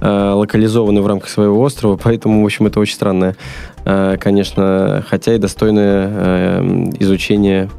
[0.00, 1.96] э, локализованы в рамках своего острова.
[2.02, 3.36] Поэтому, в общем, это очень странное,
[3.84, 7.70] э, конечно, хотя и достойное э, изучение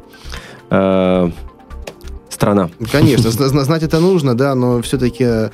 [0.70, 1.30] э,
[2.38, 2.70] страна.
[2.92, 5.50] Конечно, знать это нужно, да, но все-таки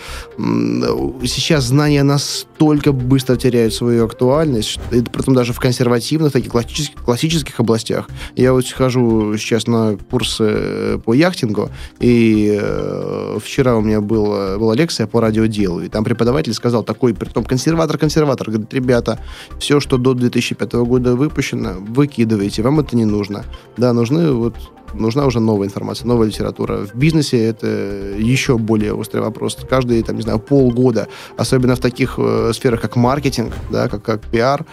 [1.26, 7.58] сейчас знания настолько быстро теряют свою актуальность, и притом даже в консервативных, таких классических, классических
[7.58, 8.10] областях.
[8.36, 11.70] Я вот хожу сейчас на курсы э, по яхтингу,
[12.00, 17.14] и э, вчера у меня был, была лекция по радиоделу, и там преподаватель сказал такой,
[17.14, 19.18] притом консерватор-консерватор, говорит, ребята,
[19.58, 23.44] все, что до 2005 года выпущено, выкидывайте, вам это не нужно.
[23.78, 24.54] Да, нужны вот
[24.94, 26.86] нужна уже новая информация, новая литература.
[26.86, 29.56] В бизнесе это еще более острый вопрос.
[29.68, 34.22] Каждые, там, не знаю, полгода, особенно в таких э, сферах, как маркетинг, да, как, как
[34.26, 34.64] пиар,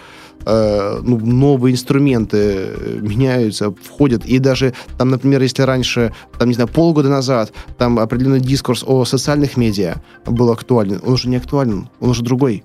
[0.44, 4.24] э, ну, новые инструменты меняются, входят.
[4.26, 9.04] И даже там, например, если раньше, там, не знаю, полгода назад, там определенный дискурс о
[9.04, 12.64] социальных медиа был актуален, он уже не актуален, он уже другой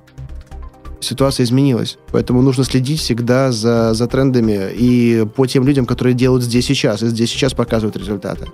[1.00, 1.98] ситуация изменилась.
[2.12, 7.04] Поэтому нужно следить всегда за, за трендами и по тем людям, которые делают здесь сейчас,
[7.04, 8.48] и здесь сейчас показывают результаты.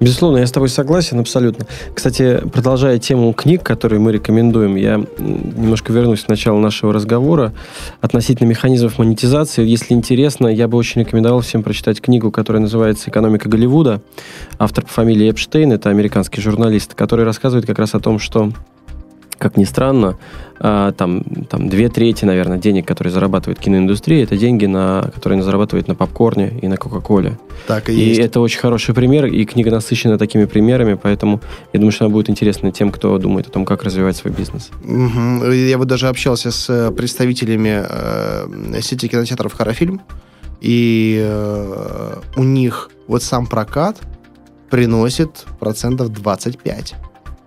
[0.00, 1.66] Безусловно, я с тобой согласен абсолютно.
[1.94, 7.54] Кстати, продолжая тему книг, которые мы рекомендуем, я немножко вернусь к началу нашего разговора
[8.00, 9.64] относительно механизмов монетизации.
[9.64, 14.02] Если интересно, я бы очень рекомендовал всем прочитать книгу, которая называется «Экономика Голливуда».
[14.58, 18.50] Автор по фамилии Эпштейн, это американский журналист, который рассказывает как раз о том, что
[19.44, 20.16] как ни странно,
[20.58, 25.44] а, там, там две трети, наверное, денег, которые зарабатывает киноиндустрия, это деньги, на, которые она
[25.44, 27.38] зарабатывает на попкорне и на Кока-Коле.
[27.66, 28.20] Так и, и есть.
[28.20, 31.42] это очень хороший пример, и книга насыщена такими примерами, поэтому
[31.74, 34.70] я думаю, что она будет интересна тем, кто думает о том, как развивать свой бизнес.
[34.82, 35.50] Угу.
[35.52, 40.00] Я вот даже общался с э, представителями э, сети кинотеатров «Харафильм»,
[40.62, 43.98] и э, у них вот сам прокат
[44.70, 46.94] приносит процентов 25.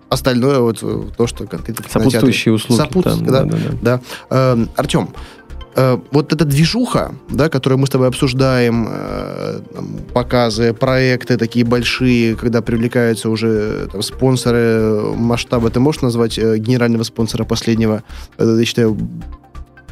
[0.09, 1.85] Остальное вот э, то, что конкретно...
[1.89, 2.79] Сопутствующие услуги.
[2.79, 3.43] Сопутствующие, да.
[3.43, 3.77] да, да, да.
[3.81, 4.01] да.
[4.29, 5.09] Э, Артем,
[5.75, 9.61] э, вот эта движуха, да, которую мы с тобой обсуждаем, э,
[10.13, 17.03] показы, проекты такие большие, когда привлекаются уже там, спонсоры масштаба, ты можешь назвать э, генерального
[17.03, 18.03] спонсора последнего,
[18.37, 18.97] э, я считаю,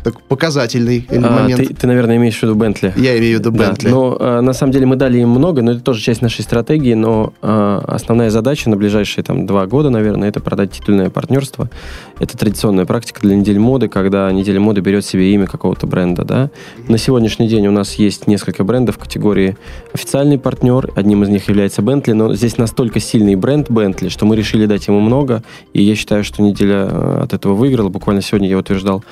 [0.05, 1.67] так, показательный а, момент.
[1.67, 2.93] Ты, ты, наверное, имеешь в виду Бентли.
[2.95, 3.85] Я имею в виду Бентли.
[3.87, 6.43] Да, но а, на самом деле мы дали им много, но это тоже часть нашей
[6.43, 11.71] стратегии, но а, основная задача на ближайшие там два года, наверное, это продать титульное партнерство.
[12.19, 16.51] Это традиционная практика для недели моды, когда неделя моды берет себе имя какого-то бренда, да.
[16.87, 19.57] На сегодняшний день у нас есть несколько брендов в категории
[19.91, 24.35] официальный партнер, одним из них является Бентли, но здесь настолько сильный бренд Бентли, что мы
[24.35, 25.41] решили дать ему много,
[25.73, 27.89] и я считаю, что неделя э, от этого выиграла.
[27.89, 29.03] Буквально сегодня я утверждал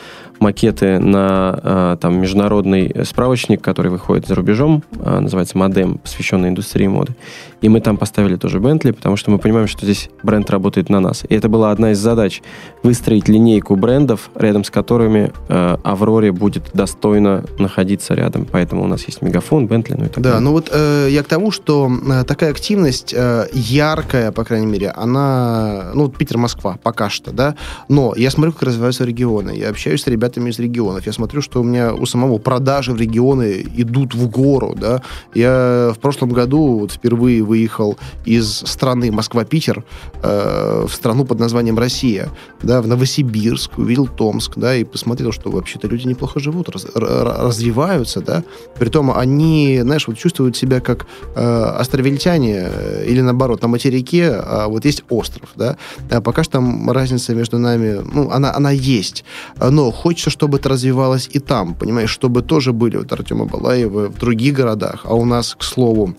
[0.44, 6.88] макеты на э, там, международный справочник, который выходит за рубежом, э, называется «Модем», посвященный индустрии
[6.88, 7.16] моды.
[7.62, 11.00] И мы там поставили тоже Бентли, потому что мы понимаем, что здесь бренд работает на
[11.00, 11.24] нас.
[11.30, 12.42] И это была одна из задач–
[12.84, 18.46] выстроить линейку брендов, рядом с которыми э, Авроре будет достойно находиться рядом.
[18.52, 21.28] Поэтому у нас есть Мегафон, Бентли, ну и так Да, ну вот э, я к
[21.28, 27.32] тому, что э, такая активность э, яркая, по крайней мере, она, ну, Питер-Москва пока что,
[27.32, 27.56] да,
[27.88, 31.62] но я смотрю, как развиваются регионы, я общаюсь с ребятами из регионов, я смотрю, что
[31.62, 35.02] у меня у самого продажи в регионы идут в гору, да,
[35.34, 39.84] я в прошлом году вот впервые выехал из страны Москва-Питер
[40.22, 42.30] э, в страну под названием Россия,
[42.62, 48.22] да, в Новосибирск, увидел Томск, да, и посмотрел, что вообще-то люди неплохо живут, раз, развиваются,
[48.22, 48.44] да,
[48.78, 51.06] притом они, знаешь, вот чувствуют себя как
[51.36, 55.78] э, островельтяне э, или наоборот на материке, а вот есть остров, да,
[56.10, 59.24] а пока что там разница между нами, ну, она, она есть,
[59.60, 64.20] но хочется, чтобы это развивалось и там, понимаешь, чтобы тоже были вот Артема Балаева в
[64.20, 66.16] других городах, а у нас, к слову,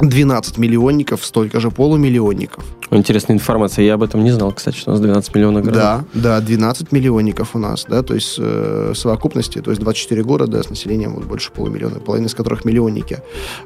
[0.00, 2.64] 12 миллионников, столько же полумиллионников.
[2.90, 3.84] Интересная информация.
[3.84, 6.04] Я об этом не знал, кстати, что у нас 12 миллионов городов.
[6.14, 10.62] Да, да, 12 миллионников у нас, да, то есть э, совокупности, то есть 24 города
[10.62, 13.18] с населением вот, больше полумиллиона, половина из которых миллионники.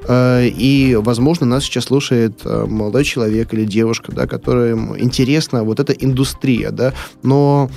[0.09, 5.79] Э, и, возможно, нас сейчас слушает э, молодой человек или девушка, да, которым интересна вот
[5.79, 6.93] эта индустрия, да,
[7.23, 7.71] но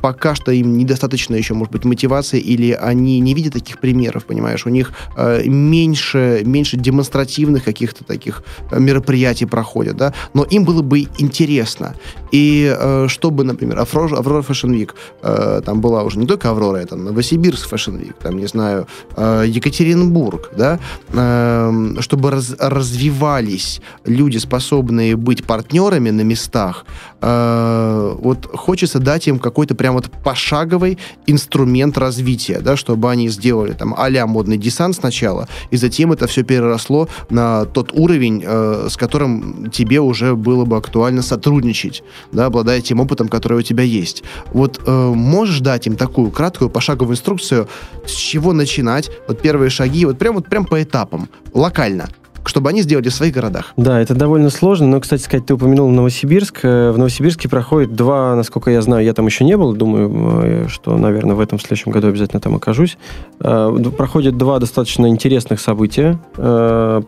[0.00, 4.66] пока что им недостаточно еще, может быть, мотивации, или они не видят таких примеров, понимаешь,
[4.66, 10.82] у них э, меньше, меньше демонстративных каких-то таких э, мероприятий проходят, да, но им было
[10.82, 11.94] бы интересно.
[12.32, 14.90] И э, чтобы, например, Аврора, Аврора Fashion Week,
[15.22, 18.86] э, там была уже не только Аврора, это Новосибирск Fashion Week, там, не знаю,
[19.16, 20.78] э, Екатеринбург, да,
[21.12, 26.84] э, чтобы раз, развивались люди, способные быть партнерами на местах,
[27.24, 30.98] вот хочется дать им как какой-то прям вот пошаговый
[31.28, 36.42] инструмент развития, да, чтобы они сделали там а модный десант сначала, и затем это все
[36.42, 42.02] переросло на тот уровень, э, с которым тебе уже было бы актуально сотрудничать,
[42.32, 44.24] да, обладая тем опытом, который у тебя есть.
[44.52, 47.68] Вот э, можешь дать им такую краткую пошаговую инструкцию,
[48.06, 52.08] с чего начинать, вот первые шаги, вот прям вот прям по этапам, локально
[52.48, 53.72] чтобы они сделали в своих городах.
[53.76, 56.60] Да, это довольно сложно, но, кстати сказать, ты упомянул Новосибирск.
[56.62, 60.10] Э, в Новосибирске проходит два, насколько я знаю, я там еще не был, думаю,
[60.44, 62.96] э, что, наверное, в этом следующем году обязательно там окажусь.
[63.40, 67.02] Э, проходят два достаточно интересных события в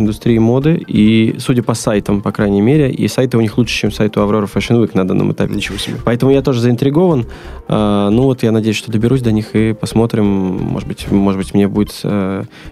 [0.00, 3.92] индустрии моды, и, судя по сайтам, по крайней мере, и сайты у них лучше, чем
[3.92, 5.54] сайт у Aurora Fashion Week на данном этапе.
[5.54, 5.96] Ничего себе.
[6.04, 7.26] Поэтому я тоже заинтригован.
[7.68, 10.24] Ну вот я надеюсь, что доберусь до них и посмотрим.
[10.26, 11.92] Может быть, может быть мне будут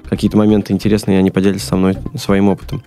[0.08, 2.82] какие-то моменты интересные, и они поделятся со мной своим опытом.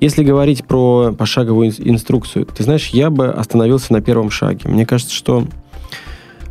[0.00, 4.68] Если говорить про пошаговую инструкцию, ты знаешь, я бы остановился на первом шаге.
[4.68, 5.44] Мне кажется, что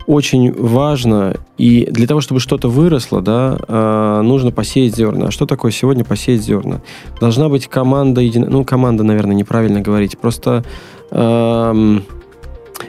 [0.08, 5.28] очень важно, и для того, чтобы что-то выросло, да, а, нужно посеять зерна.
[5.28, 6.82] А что такое сегодня посеять зерна?
[7.20, 10.64] Должна быть команда, ну, команда, наверное, неправильно говорить, просто
[11.12, 12.04] эм,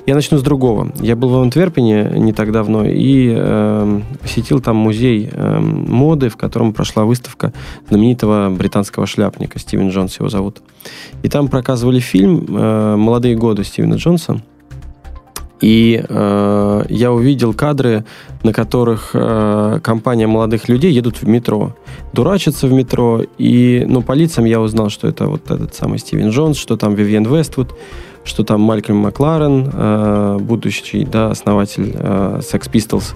[0.06, 0.92] я начну с другого.
[1.00, 6.36] Я был в Антверпене не так давно и э, посетил там музей э, моды, в
[6.36, 7.52] котором прошла выставка
[7.88, 9.58] знаменитого британского шляпника.
[9.58, 10.60] Стивен Джонс его зовут.
[11.22, 14.42] И там показывали фильм э, «Молодые годы» Стивена Джонса.
[15.60, 18.04] И э, я увидел кадры,
[18.42, 21.76] на которых э, компания молодых людей едут в метро,
[22.12, 23.22] дурачатся в метро.
[23.38, 26.96] И ну, по лицам я узнал, что это вот этот самый Стивен Джонс, что там
[26.96, 27.76] Вивьен Вествуд
[28.24, 33.14] что там Малькольм Макларен, э, будущий да, основатель э, Sex Pistols,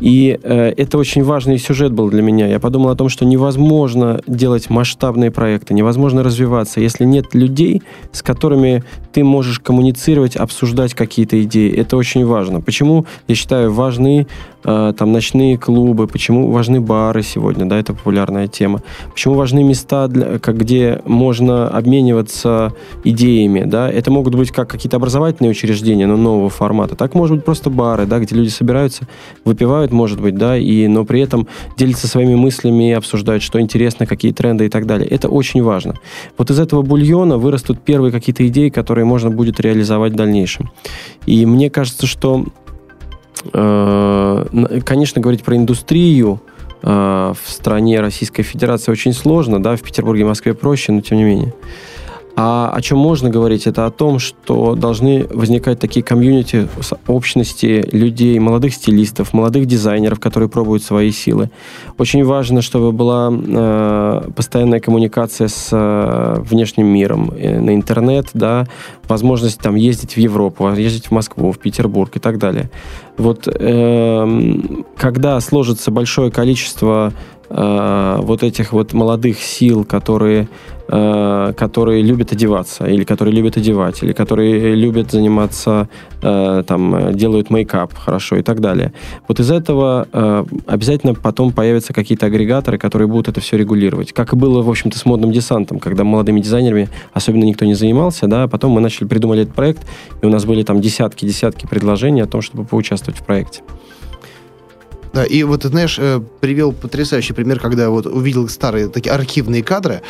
[0.00, 2.46] и э, это очень важный сюжет был для меня.
[2.46, 8.22] Я подумал о том, что невозможно делать масштабные проекты, невозможно развиваться, если нет людей, с
[8.22, 8.82] которыми
[9.12, 11.70] ты можешь коммуницировать, обсуждать какие-то идеи.
[11.70, 12.62] Это очень важно.
[12.62, 14.26] Почему, я считаю, важны
[14.62, 18.82] там ночные клубы, почему важны бары сегодня, да, это популярная тема.
[19.12, 23.90] Почему важны места, для, где можно обмениваться идеями, да.
[23.90, 26.96] Это могут быть как какие-то образовательные учреждения, но нового формата.
[26.96, 29.06] Так может быть просто бары, да, где люди собираются,
[29.44, 31.46] выпивают может быть, да, и, но при этом
[31.76, 35.08] делятся своими мыслями, обсуждают, что интересно, какие тренды и так далее.
[35.08, 35.94] Это очень важно.
[36.38, 40.70] Вот из этого бульона вырастут первые какие-то идеи, которые можно будет реализовать в дальнейшем.
[41.26, 42.69] И мне кажется, что э,
[43.42, 46.40] конечно, говорить про индустрию
[46.82, 51.24] в стране Российской Федерации очень сложно, да, в Петербурге и Москве проще, но тем не
[51.24, 51.52] менее.
[52.42, 56.68] А о чем можно говорить, это о том, что должны возникать такие комьюнити,
[57.06, 61.50] общности людей, молодых стилистов, молодых дизайнеров, которые пробуют свои силы.
[61.98, 68.66] Очень важно, чтобы была э, постоянная коммуникация с э, внешним миром, э, на интернет, да,
[69.06, 72.70] возможность там ездить в Европу, ездить в Москву, в Петербург и так далее.
[73.18, 74.56] Вот э,
[74.96, 77.12] когда сложится большое количество
[77.50, 80.48] э, вот этих вот молодых сил, которые
[80.92, 85.88] Э, которые любят одеваться, или которые любят одевать, или которые любят заниматься,
[86.20, 88.92] э, там, делают мейкап хорошо и так далее.
[89.28, 94.12] Вот из этого э, обязательно потом появятся какие-то агрегаторы, которые будут это все регулировать.
[94.12, 98.26] Как и было, в общем-то, с модным десантом, когда молодыми дизайнерами особенно никто не занимался,
[98.26, 99.86] да, потом мы начали придумали этот проект,
[100.22, 103.62] и у нас были там десятки-десятки предложений о том, чтобы поучаствовать в проекте.
[105.12, 110.02] Да, и вот, знаешь, э, привел потрясающий пример, когда вот увидел старые такие архивные кадры.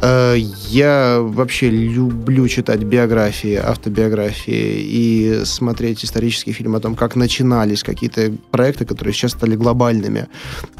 [0.00, 0.34] Э,
[0.68, 8.32] я вообще люблю читать биографии, автобиографии и смотреть исторические фильмы о том, как начинались какие-то
[8.50, 10.28] проекты, которые сейчас стали глобальными.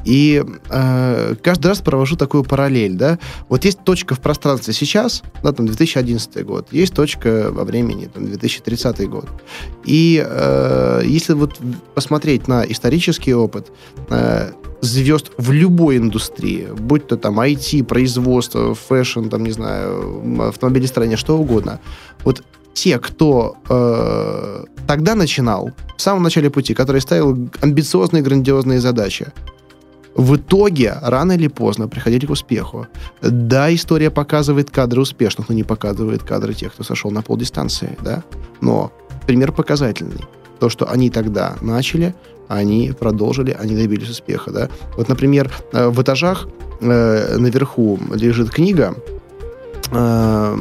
[0.06, 3.18] И э, каждый раз провожу такую параллель, да.
[3.50, 8.26] Вот есть точка в пространстве сейчас, да, там 2011 год, есть точка во времени, там
[8.26, 9.28] 2030 год.
[9.84, 10.24] И
[11.04, 11.58] если вот
[11.94, 13.65] посмотреть на исторический опыт,
[14.10, 14.50] э,
[14.80, 21.38] звезд в любой индустрии, будь то там IT, производство, fashion, там, не знаю, автомобилестроение, что
[21.38, 21.80] угодно.
[22.24, 22.42] Вот
[22.74, 29.32] те, кто э, тогда начинал, в самом начале пути, который ставил амбициозные, грандиозные задачи,
[30.14, 32.86] в итоге, рано или поздно, приходили к успеху.
[33.22, 38.22] Да, история показывает кадры успешных, но не показывает кадры тех, кто сошел на полдистанции, да?
[38.62, 38.92] Но
[39.26, 40.24] пример показательный.
[40.58, 42.14] То, что они тогда начали,
[42.48, 44.68] они продолжили, они добились успеха, да.
[44.96, 46.48] Вот, например, э, в этажах
[46.80, 48.94] э, наверху лежит книга
[49.90, 50.58] э,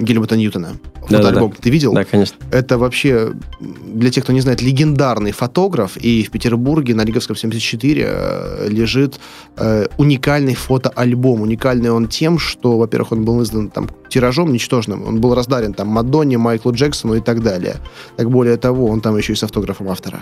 [0.00, 0.76] Гильберта Ньютона.
[1.02, 1.50] Фотоальбом.
[1.50, 1.62] Да, да.
[1.62, 1.94] Ты видел?
[1.94, 2.36] Да, конечно.
[2.50, 5.96] Это вообще, для тех, кто не знает, легендарный фотограф.
[5.96, 9.18] И в Петербурге на Лиговском 74 э, лежит
[9.56, 11.42] э, уникальный фотоальбом.
[11.42, 15.06] Уникальный он тем, что, во-первых, он был издан там тиражом ничтожным.
[15.06, 17.76] Он был раздарен там Мадонне, Майклу Джексону и так далее.
[18.16, 20.20] Так более того, он там еще и с автографом автора.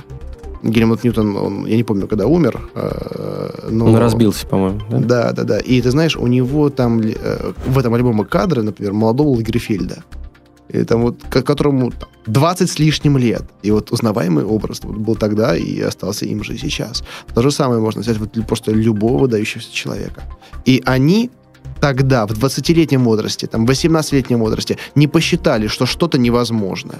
[0.62, 2.60] Гельмут Ньютон, он, я не помню, когда умер.
[2.74, 3.86] Э, но...
[3.86, 4.80] Он разбился, по-моему.
[4.90, 4.98] Да?
[4.98, 5.58] да, да, да.
[5.58, 10.02] И ты знаешь, у него там э, в этом альбоме кадры, например, молодого Лагерфельда.
[10.68, 11.92] И там вот, которому
[12.26, 13.42] 20 с лишним лет.
[13.62, 17.04] И вот узнаваемый образ вот, был тогда и остался им же сейчас.
[17.34, 20.22] То же самое можно взять вот просто любого выдающегося человека.
[20.64, 21.30] И они
[21.80, 26.94] тогда, в 20-летнем возрасте, там, в 18-летнем возрасте, не посчитали, что что-то невозможно.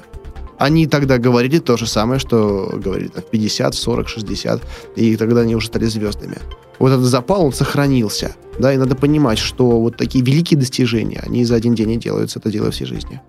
[0.58, 4.62] Они тогда говорили то же самое, что говорили там, в 50, 40, 60,
[4.96, 6.38] и тогда они уже стали звездами.
[6.78, 8.36] Вот этот запал, он сохранился.
[8.58, 12.38] Да, и надо понимать, что вот такие великие достижения, они за один день не делаются,
[12.38, 13.20] это дело всей жизни.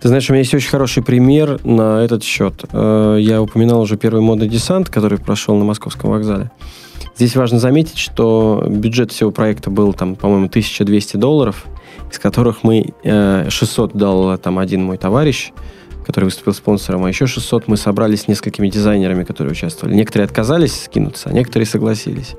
[0.00, 2.64] Ты знаешь, у меня есть очень хороший пример на этот счет.
[2.72, 6.50] Э, я упоминал уже первый модный десант, который прошел на Московском вокзале.
[7.16, 11.66] Здесь важно заметить, что бюджет всего проекта был, там, по-моему, 1200 долларов,
[12.10, 15.52] из которых мы 600 э, дал там один мой товарищ,
[16.04, 19.94] который выступил спонсором, а еще 600 мы собрали с несколькими дизайнерами, которые участвовали.
[19.94, 22.34] Некоторые отказались скинуться, а некоторые согласились.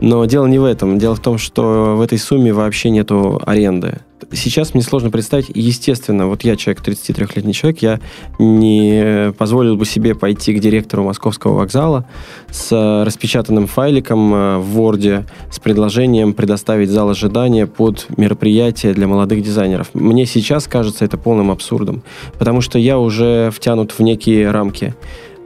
[0.00, 0.98] Но дело не в этом.
[0.98, 4.00] Дело в том, что в этой сумме вообще нету аренды.
[4.32, 8.00] Сейчас мне сложно представить, естественно, вот я человек, 33-летний человек, я
[8.38, 12.06] не позволил бы себе пойти к директору московского вокзала
[12.50, 19.42] с распечатанным файликом э, в Word с предложением предоставить зал ожидания под мероприятие для молодых
[19.42, 19.90] дизайнеров.
[19.94, 22.02] Мне сейчас кажется это полным абсурдом,
[22.38, 24.94] потому что я уже втянут в некие рамки.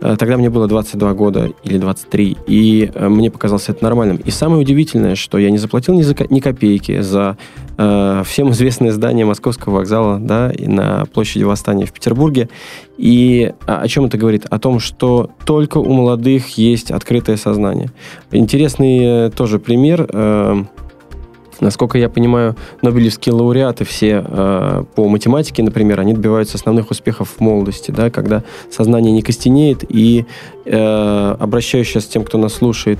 [0.00, 4.16] Э, тогда мне было 22 года или 23, и э, мне показалось это нормальным.
[4.16, 7.36] И самое удивительное, что я не заплатил ни, за, ни копейки за
[7.76, 12.48] э, всем известное здание Московского вокзала да, и на площади Восстания в Петербурге.
[12.96, 14.46] И о, о чем это говорит?
[14.48, 17.90] О том, что только у молодых есть открытое сознание.
[18.30, 20.06] Интересный э, тоже пример.
[20.12, 20.64] Э,
[21.60, 27.40] Насколько я понимаю, нобелевские лауреаты все э, по математике, например, они добиваются основных успехов в
[27.40, 29.84] молодости, да, когда сознание не костенеет.
[29.88, 30.24] И
[30.64, 32.98] э, обращаюсь сейчас тем, кто нас слушает,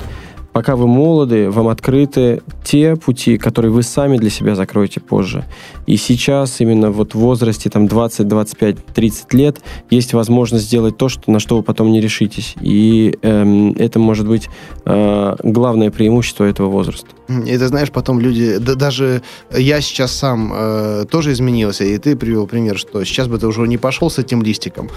[0.53, 5.45] пока вы молоды, вам открыты те пути, которые вы сами для себя закроете позже.
[5.87, 11.09] И сейчас, именно вот в возрасте там 20, 25, 30 лет, есть возможность сделать то,
[11.09, 12.55] что, на что вы потом не решитесь.
[12.61, 14.49] И эм, это может быть
[14.85, 17.09] э, главное преимущество этого возраста.
[17.27, 22.47] Ты знаешь, потом люди, да, даже я сейчас сам э, тоже изменился, и ты привел
[22.47, 24.89] пример, что сейчас бы ты уже не пошел с этим листиком,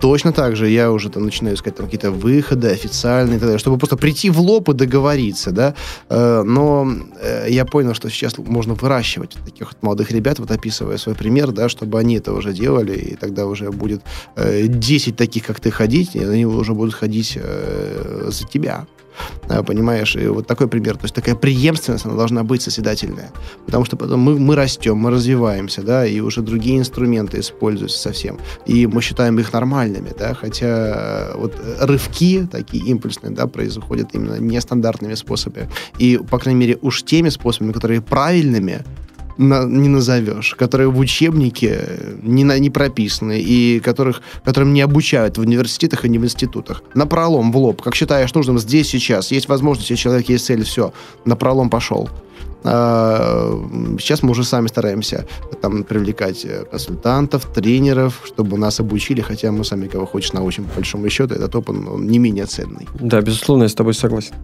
[0.00, 3.58] Точно так же я уже там начинаю искать там какие-то выходы официальные и так далее,
[3.58, 5.74] чтобы просто прийти в лоб и договориться, да.
[6.08, 6.86] Э, но
[7.20, 11.68] э, я понял, что сейчас можно выращивать таких молодых ребят, вот описывая свой пример, да,
[11.68, 14.02] чтобы они это уже делали, и тогда уже будет
[14.36, 17.38] 10 таких, как ты, ходить, и они уже будут ходить
[18.28, 18.86] за тебя.
[19.48, 20.16] Э, понимаешь?
[20.16, 20.96] И вот такой пример.
[20.96, 23.30] То есть такая преемственность, она должна быть созидательная.
[23.66, 28.38] Потому что потом мы, мы растем, мы развиваемся, да, и уже другие инструменты используются совсем.
[28.66, 34.38] И мы считаем их нормальными, да, хотя э, вот рывки такие импульсные, да, происходят именно
[34.38, 35.68] нестандартными способами.
[35.98, 38.84] И, по крайней мере, уж теми способами, которые правильными,
[39.36, 45.38] на, не назовешь, которые в учебнике не, на, не прописаны и которых, которым не обучают
[45.38, 46.82] в университетах и не в институтах.
[46.94, 47.82] На пролом, в лоб.
[47.82, 49.30] Как считаешь нужным здесь, сейчас.
[49.30, 50.92] Есть возможность, если человек есть цель, все.
[51.24, 52.08] На пролом пошел.
[52.66, 53.60] А,
[54.00, 55.26] сейчас мы уже сами стараемся
[55.60, 61.08] там привлекать консультантов, тренеров, чтобы нас обучили, хотя мы сами кого хочешь научим, по большому
[61.10, 62.88] счету, этот опыт он не менее ценный.
[62.94, 64.34] Да, безусловно, я с тобой согласен.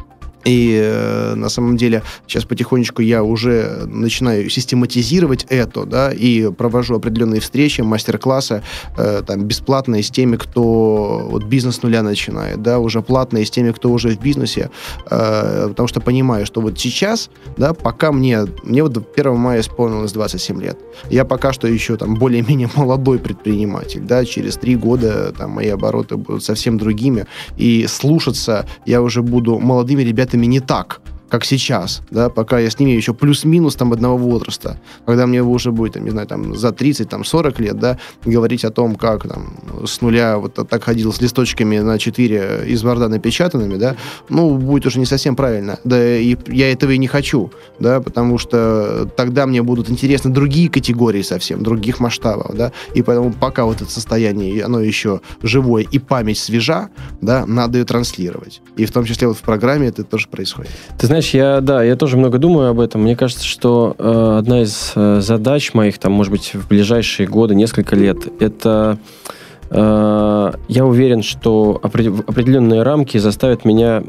[0.45, 6.97] И э, на самом деле сейчас потихонечку я уже начинаю систематизировать это, да, и провожу
[6.97, 8.63] определенные встречи, мастер-классы,
[8.97, 13.51] э, там, бесплатные с теми, кто вот бизнес с нуля начинает, да, уже платные с
[13.51, 14.71] теми, кто уже в бизнесе,
[15.11, 17.29] э, потому что понимаю, что вот сейчас,
[17.59, 20.79] да, пока мне, мне вот 1 мая исполнилось 27 лет,
[21.11, 26.17] я пока что еще там более-менее молодой предприниматель, да, через три года там мои обороты
[26.17, 27.27] будут совсем другими,
[27.59, 31.01] и слушаться я уже буду молодыми ребятами ребятами не так
[31.31, 35.71] как сейчас, да, пока я с ними еще плюс-минус там одного возраста, когда мне уже
[35.71, 39.29] будет, там, не знаю, там за 30, там 40 лет, да, говорить о том, как
[39.29, 39.55] там
[39.87, 43.97] с нуля вот так ходил с листочками на 4 из Варда напечатанными, да,
[44.29, 48.39] ну, будет уже не совсем правильно, да, и я этого и не хочу, да, потому
[48.39, 53.81] что тогда мне будут интересны другие категории совсем, других масштабов, да, и поэтому пока вот
[53.81, 58.61] это состояние, оно еще живое и память свежа, да, надо ее транслировать.
[58.77, 60.73] И в том числе вот в программе это тоже происходит.
[60.99, 63.03] Ты знаешь, знаешь, я, да, я тоже много думаю об этом.
[63.03, 67.55] Мне кажется, что э, одна из э, задач моих, там, может быть, в ближайшие годы,
[67.55, 68.99] несколько лет, это
[69.29, 69.31] э,
[69.73, 74.03] я уверен, что определенные рамки заставят меня,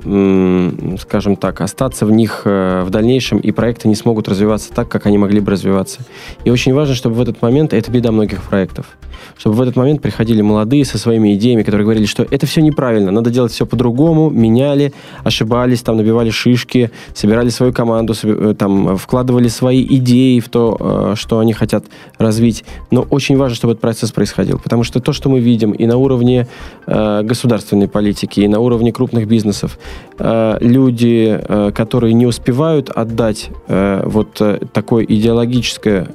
[0.99, 5.05] скажем так, остаться в них э, в дальнейшем, и проекты не смогут развиваться так, как
[5.05, 6.01] они могли бы развиваться.
[6.43, 8.97] И очень важно, чтобы в этот момент, это беда многих проектов,
[9.38, 13.12] чтобы в этот момент приходили молодые со своими идеями, которые говорили, что это все неправильно,
[13.12, 14.93] надо делать все по-другому, меняли,
[15.24, 21.16] ошибались, там набивали шишки, собирали свою команду, э, там вкладывали свои идеи в то, э,
[21.16, 21.86] что они хотят
[22.18, 22.64] развить.
[22.89, 25.97] Но очень важно, чтобы этот процесс происходил, потому что то, что мы видим и на
[25.97, 26.47] уровне
[26.88, 29.78] э, государственной политики, и на уровне крупных бизнесов,
[30.20, 31.39] люди,
[31.74, 34.41] которые не успевают отдать вот
[34.74, 36.08] такое идеологическое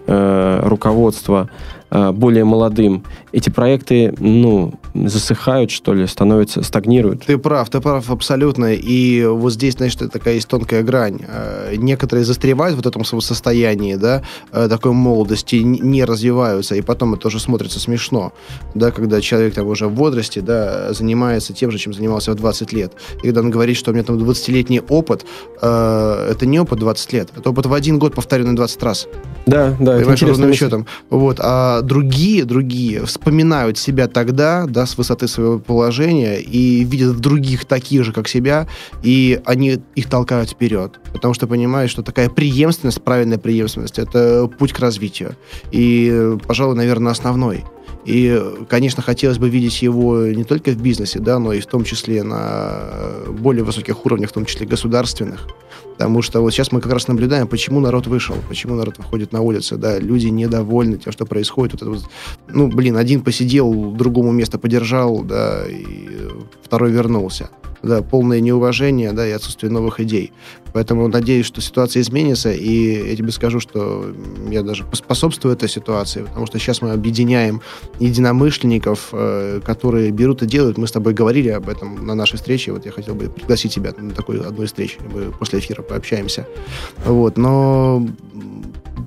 [0.63, 1.49] руководство
[1.89, 3.05] Э, более молодым,
[3.37, 7.27] эти проекты, ну, засыхают, что ли, становятся, стагнируют.
[7.27, 8.73] Ты прав, ты прав абсолютно.
[8.73, 11.19] И вот здесь, значит, такая есть тонкая грань.
[11.29, 14.23] Э, некоторые застревают в вот этом состоянии, да,
[14.53, 18.33] э, такой молодости, не развиваются, и потом это уже смотрится смешно,
[18.75, 22.73] да, когда человек там уже в возрасте, да, занимается тем же, чем занимался в 20
[22.73, 22.95] лет.
[23.19, 25.27] И когда он говорит, что у меня там 20-летний опыт,
[25.61, 29.09] это не опыт 20 лет, это опыт в один год, повторенный 20 раз.
[29.45, 29.99] Да, да.
[29.99, 30.87] Понимаешь, ровным счетом.
[31.11, 31.39] Вот.
[31.41, 38.05] А другие, другие вспоминают себя тогда, да, с высоты своего положения, и видят других таких
[38.05, 38.69] же, как себя,
[39.03, 41.01] и они их толкают вперед.
[41.13, 45.35] Потому что понимают, что такая преемственность, правильная преемственность, это путь к развитию.
[45.73, 47.65] И, пожалуй, наверное, основной.
[48.05, 51.83] И, конечно, хотелось бы видеть его не только в бизнесе, да, но и в том
[51.83, 52.81] числе на
[53.41, 55.49] более высоких уровнях, в том числе государственных.
[55.97, 59.41] Потому что вот сейчас мы как раз наблюдаем, почему народ вышел, почему народ выходит на
[59.41, 61.73] улицы, да, люди недовольны тем, что происходит.
[61.73, 62.11] Вот это вот,
[62.49, 66.29] ну, блин, один посидел, другому место подержал, да, и
[66.63, 67.49] второй вернулся
[67.87, 70.33] да, полное неуважение, да, и отсутствие новых идей.
[70.73, 74.15] Поэтому надеюсь, что ситуация изменится, и я тебе скажу, что
[74.51, 77.63] я даже способствую этой ситуации, потому что сейчас мы объединяем
[77.99, 80.77] единомышленников, э, которые берут и делают.
[80.77, 83.95] Мы с тобой говорили об этом на нашей встрече, вот я хотел бы пригласить тебя
[83.97, 86.47] на такую одну из встреч, мы после эфира пообщаемся.
[87.05, 88.07] Вот, но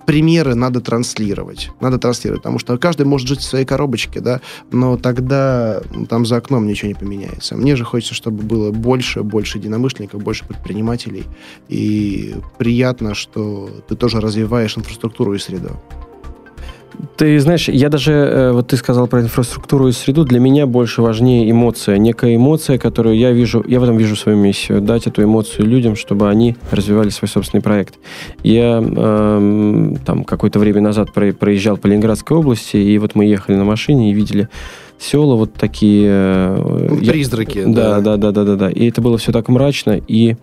[0.05, 1.69] примеры надо транслировать.
[1.81, 6.25] Надо транслировать, потому что каждый может жить в своей коробочке, да, но тогда ну, там
[6.25, 7.55] за окном ничего не поменяется.
[7.55, 11.25] Мне же хочется, чтобы было больше, больше единомышленников, больше предпринимателей.
[11.67, 15.79] И приятно, что ты тоже развиваешь инфраструктуру и среду.
[17.15, 21.01] Ты знаешь, я даже, э, вот ты сказал про инфраструктуру и среду, для меня больше
[21.01, 25.23] важнее эмоция, некая эмоция, которую я вижу, я в этом вижу свою миссию, дать эту
[25.23, 27.95] эмоцию людям, чтобы они развивали свой собственный проект.
[28.43, 33.63] Я э, там какое-то время назад проезжал по Ленинградской области, и вот мы ехали на
[33.63, 34.49] машине и видели
[34.99, 36.09] села вот такие...
[36.09, 37.63] Э, призраки.
[37.65, 38.69] Да, да, да, да, да, да.
[38.69, 39.99] И это было все так мрачно.
[40.07, 40.35] И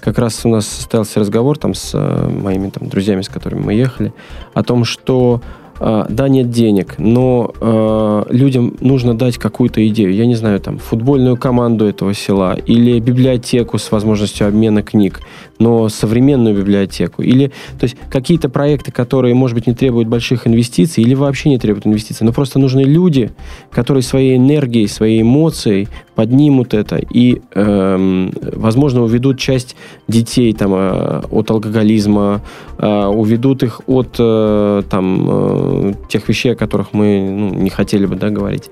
[0.00, 3.74] как раз у нас состоялся разговор там с э, моими там друзьями, с которыми мы
[3.74, 4.12] ехали,
[4.54, 5.42] о том, что
[5.80, 10.12] да, нет денег, но э, людям нужно дать какую-то идею.
[10.14, 15.20] Я не знаю, там, футбольную команду этого села или библиотеку с возможностью обмена книг,
[15.58, 17.22] но современную библиотеку.
[17.22, 21.58] Или, то есть, какие-то проекты, которые, может быть, не требуют больших инвестиций или вообще не
[21.58, 23.30] требуют инвестиций, но просто нужны люди,
[23.70, 29.76] которые своей энергией, своей эмоцией поднимут это и, э, возможно, уведут часть
[30.08, 32.42] детей там, э, от алкоголизма,
[32.78, 35.69] э, уведут их от э, там, э,
[36.08, 38.70] тех вещей, о которых мы ну, не хотели бы да, говорить.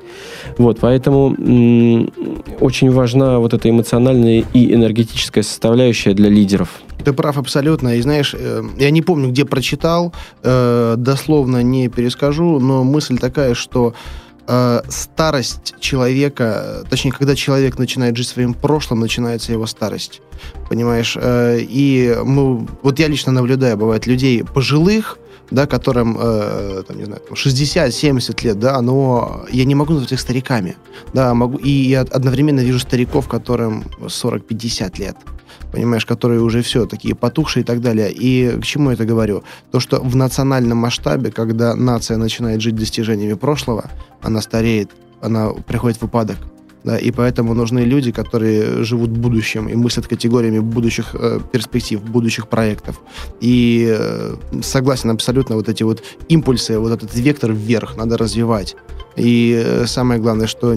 [0.58, 2.12] Вот, поэтому м-
[2.60, 6.68] очень важна вот эта эмоциональная и энергетическая составляющая для лидеров.
[7.04, 7.96] Ты прав абсолютно.
[7.96, 13.54] И знаешь, э, я не помню, где прочитал, э, дословно не перескажу, но мысль такая,
[13.54, 13.94] что
[14.48, 20.20] э, старость человека, точнее, когда человек начинает жить своим прошлым, начинается его старость.
[20.68, 21.16] Понимаешь?
[21.20, 25.18] Э, и мы, вот я лично наблюдаю, бывает, людей пожилых,
[25.50, 30.20] да, которым, э, там, не знаю, 60-70 лет, да, но я не могу назвать их
[30.20, 30.76] стариками,
[31.14, 35.16] да, могу, и я одновременно вижу стариков, которым 40-50 лет,
[35.72, 38.12] понимаешь, которые уже все такие потухшие и так далее.
[38.12, 39.42] И к чему я это говорю?
[39.70, 43.90] То, что в национальном масштабе, когда нация начинает жить достижениями прошлого,
[44.22, 44.90] она стареет,
[45.20, 46.36] она приходит в упадок.
[46.88, 52.48] Да, и поэтому нужны люди, которые живут будущим и мыслят категориями будущих э, перспектив, будущих
[52.48, 53.02] проектов.
[53.42, 58.74] И э, согласен абсолютно, вот эти вот импульсы, вот этот вектор вверх надо развивать.
[59.16, 60.74] И э, самое главное, что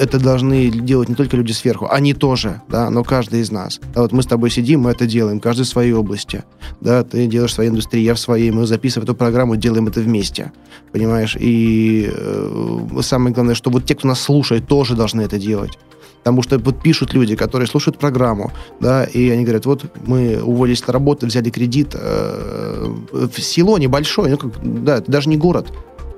[0.00, 3.80] это должны делать не только люди сверху, они тоже, да, но каждый из нас.
[3.94, 6.42] Да, вот мы с тобой сидим, мы это делаем, каждый в своей области.
[6.80, 10.00] Да, ты делаешь в своей индустрии, я в своей, мы записываем эту программу, делаем это
[10.00, 10.52] вместе.
[10.90, 11.36] Понимаешь?
[11.38, 15.78] И э, самое главное, что вот те, кто нас слушает, тоже должны это делать.
[16.20, 20.86] Потому что вот пишут люди, которые слушают программу, да, и они говорят, вот мы уволились
[20.86, 21.90] на работу, взяли кредит.
[21.92, 22.88] Э,
[23.36, 25.70] село небольшое, ну, как, да, это даже не город.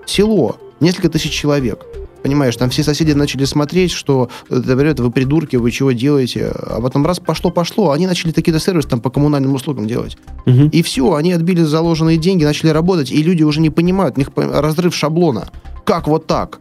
[0.07, 1.85] Село, несколько тысяч человек.
[2.23, 6.53] Понимаешь, там все соседи начали смотреть, что, говорят, вы придурки, вы чего делаете?
[6.55, 10.17] А потом раз пошло-пошло, они начали такие-то сервисы там по коммунальным услугам делать.
[10.47, 10.71] Угу.
[10.73, 14.31] И все, они отбили заложенные деньги, начали работать, и люди уже не понимают, у них
[14.37, 15.49] разрыв шаблона.
[15.85, 16.61] Как вот так?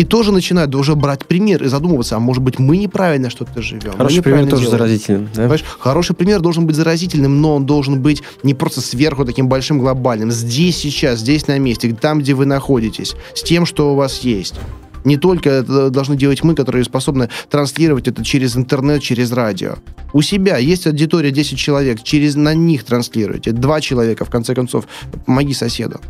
[0.00, 3.92] И тоже начинают уже брать пример и задумываться, а может быть мы неправильно что-то живем.
[3.92, 4.70] Хороший пример тоже делаем.
[4.70, 5.28] заразительным.
[5.34, 5.42] Да?
[5.42, 5.64] Понимаешь?
[5.78, 10.30] Хороший пример должен быть заразительным, но он должен быть не просто сверху таким большим глобальным.
[10.30, 14.54] Здесь, сейчас, здесь на месте, там, где вы находитесь, с тем, что у вас есть.
[15.04, 19.76] Не только это должны делать мы, которые способны транслировать это через интернет, через радио.
[20.12, 23.52] У себя есть аудитория 10 человек, через на них транслируйте.
[23.52, 24.86] Два человека, в конце концов,
[25.26, 26.00] помоги соседу.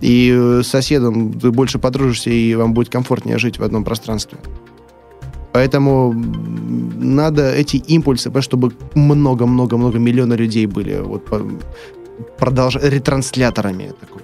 [0.00, 4.38] И э, с соседом ты больше подружишься, и вам будет комфортнее жить в одном пространстве.
[5.52, 11.24] Поэтому надо эти импульсы, чтобы много-много-много миллиона людей были вот,
[12.38, 12.76] продолж...
[12.82, 14.20] ретрансляторами такого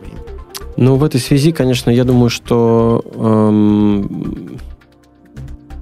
[0.80, 4.58] ну, в этой связи, конечно, я думаю, что эм,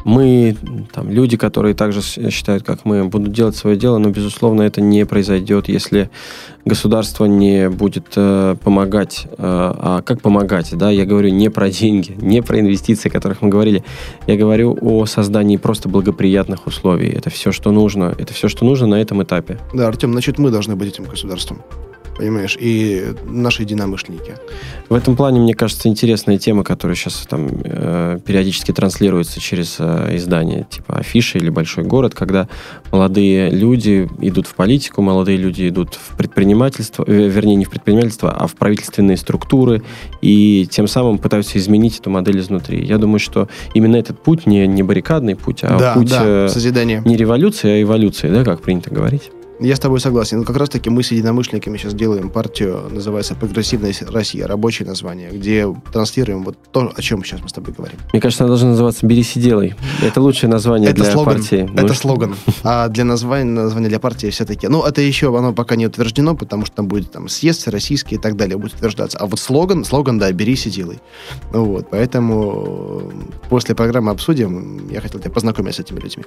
[0.04, 0.56] мы,
[0.92, 5.06] там, люди, которые также считают, как мы, будут делать свое дело, но, безусловно, это не
[5.06, 6.10] произойдет, если
[6.64, 9.26] государство не будет э, помогать.
[9.26, 10.76] Э, а как помогать?
[10.76, 10.90] Да?
[10.90, 13.84] Я говорю не про деньги, не про инвестиции, о которых мы говорили.
[14.26, 17.10] Я говорю о создании просто благоприятных условий.
[17.10, 18.16] Это все, что нужно.
[18.18, 19.60] Это все, что нужно на этом этапе.
[19.72, 21.62] Да, Артем, значит, мы должны быть этим государством
[22.18, 24.34] понимаешь, и наши единомышленники.
[24.88, 30.16] В этом плане, мне кажется, интересная тема, которая сейчас там э, периодически транслируется через э,
[30.16, 32.48] издания типа Афиши или Большой город, когда
[32.90, 38.32] молодые люди идут в политику, молодые люди идут в предпринимательство, э, вернее, не в предпринимательство,
[38.32, 39.82] а в правительственные структуры,
[40.20, 42.84] и тем самым пытаются изменить эту модель изнутри.
[42.84, 46.48] Я думаю, что именно этот путь не, не баррикадный путь, а да, путь да, э,
[46.48, 47.02] созидания.
[47.04, 49.30] не революции, а эволюции, да, как принято говорить.
[49.60, 50.44] Я с тобой согласен.
[50.44, 56.44] Как раз-таки мы с единомышленниками сейчас делаем партию, называется «Прогрессивная Россия», рабочее название, где транслируем
[56.44, 57.98] вот то, о чем сейчас мы с тобой говорим.
[58.12, 59.74] Мне кажется, она должна называться «Берись и делай».
[60.00, 61.64] Это лучшее название это для слоган, партии.
[61.72, 61.98] Это Может...
[61.98, 62.36] слоган.
[62.62, 64.68] А для названия, названия для партии все-таки...
[64.68, 68.18] Ну, это еще, оно пока не утверждено, потому что там будет там съезд российский и
[68.18, 69.18] так далее будет утверждаться.
[69.18, 71.00] А вот слоган, слоган, да, «Берись и делай».
[71.52, 73.12] Ну, вот, поэтому
[73.48, 74.88] после программы обсудим.
[74.88, 76.24] Я хотел тебя познакомить с этими людьми.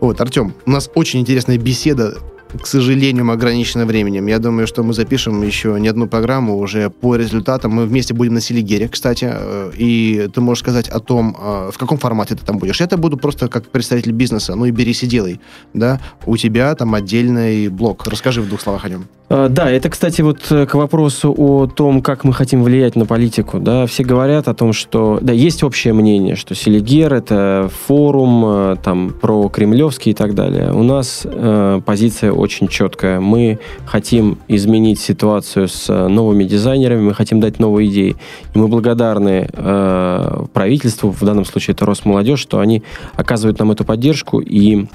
[0.00, 2.18] Вот, Артем, у нас очень интересная беседа
[2.62, 4.26] к сожалению, мы ограничены временем.
[4.26, 7.72] Я думаю, что мы запишем еще не одну программу уже по результатам.
[7.72, 11.78] Мы вместе будем на Селигере, кстати, э, и ты можешь сказать о том, э, в
[11.78, 12.80] каком формате ты там будешь.
[12.80, 15.40] Я-то буду просто как представитель бизнеса, ну и берись и делай,
[15.74, 16.00] да.
[16.26, 18.06] У тебя там отдельный блок.
[18.06, 19.04] Расскажи в двух словах о нем.
[19.28, 23.06] А, да, это, кстати, вот э, к вопросу о том, как мы хотим влиять на
[23.06, 23.58] политику.
[23.60, 25.18] Да, все говорят о том, что...
[25.22, 30.72] Да, есть общее мнение, что Селигер— это форум там, про кремлевский и так далее.
[30.72, 33.20] У нас э, позиция очень четкая.
[33.20, 38.16] Мы хотим изменить ситуацию с э, новыми дизайнерами, мы хотим дать новые идеи.
[38.54, 42.82] И мы благодарны э, правительству, в данном случае это Росмолодежь, что они
[43.14, 44.86] оказывают нам эту поддержку и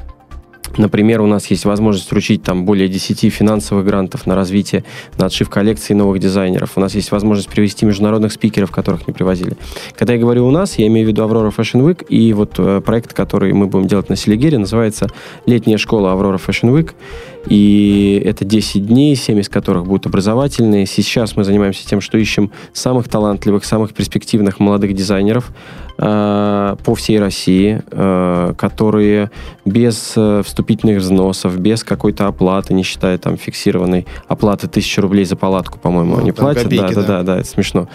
[0.78, 4.84] Например, у нас есть возможность вручить там более 10 финансовых грантов на развитие,
[5.18, 6.72] на отшив коллекции новых дизайнеров.
[6.76, 9.56] У нас есть возможность привести международных спикеров, которых не привозили.
[9.96, 12.82] Когда я говорю «у нас», я имею в виду «Аврора Fashion Week», и вот э,
[12.82, 15.08] проект, который мы будем делать на Селигере, называется
[15.46, 16.92] «Летняя школа Аврора Fashion Week».
[17.48, 20.86] И это 10 дней, 7 из которых будут образовательные.
[20.86, 25.52] Сейчас мы занимаемся тем, что ищем самых талантливых, самых перспективных молодых дизайнеров
[25.98, 29.32] э, по всей России, э, которые
[29.64, 35.36] без э, вступительных взносов, без какой-то оплаты, не считая там фиксированной оплаты тысячи рублей за
[35.36, 36.64] палатку, по-моему, ну, они платят.
[36.64, 37.88] Копейки, да, да, да, да, это смешно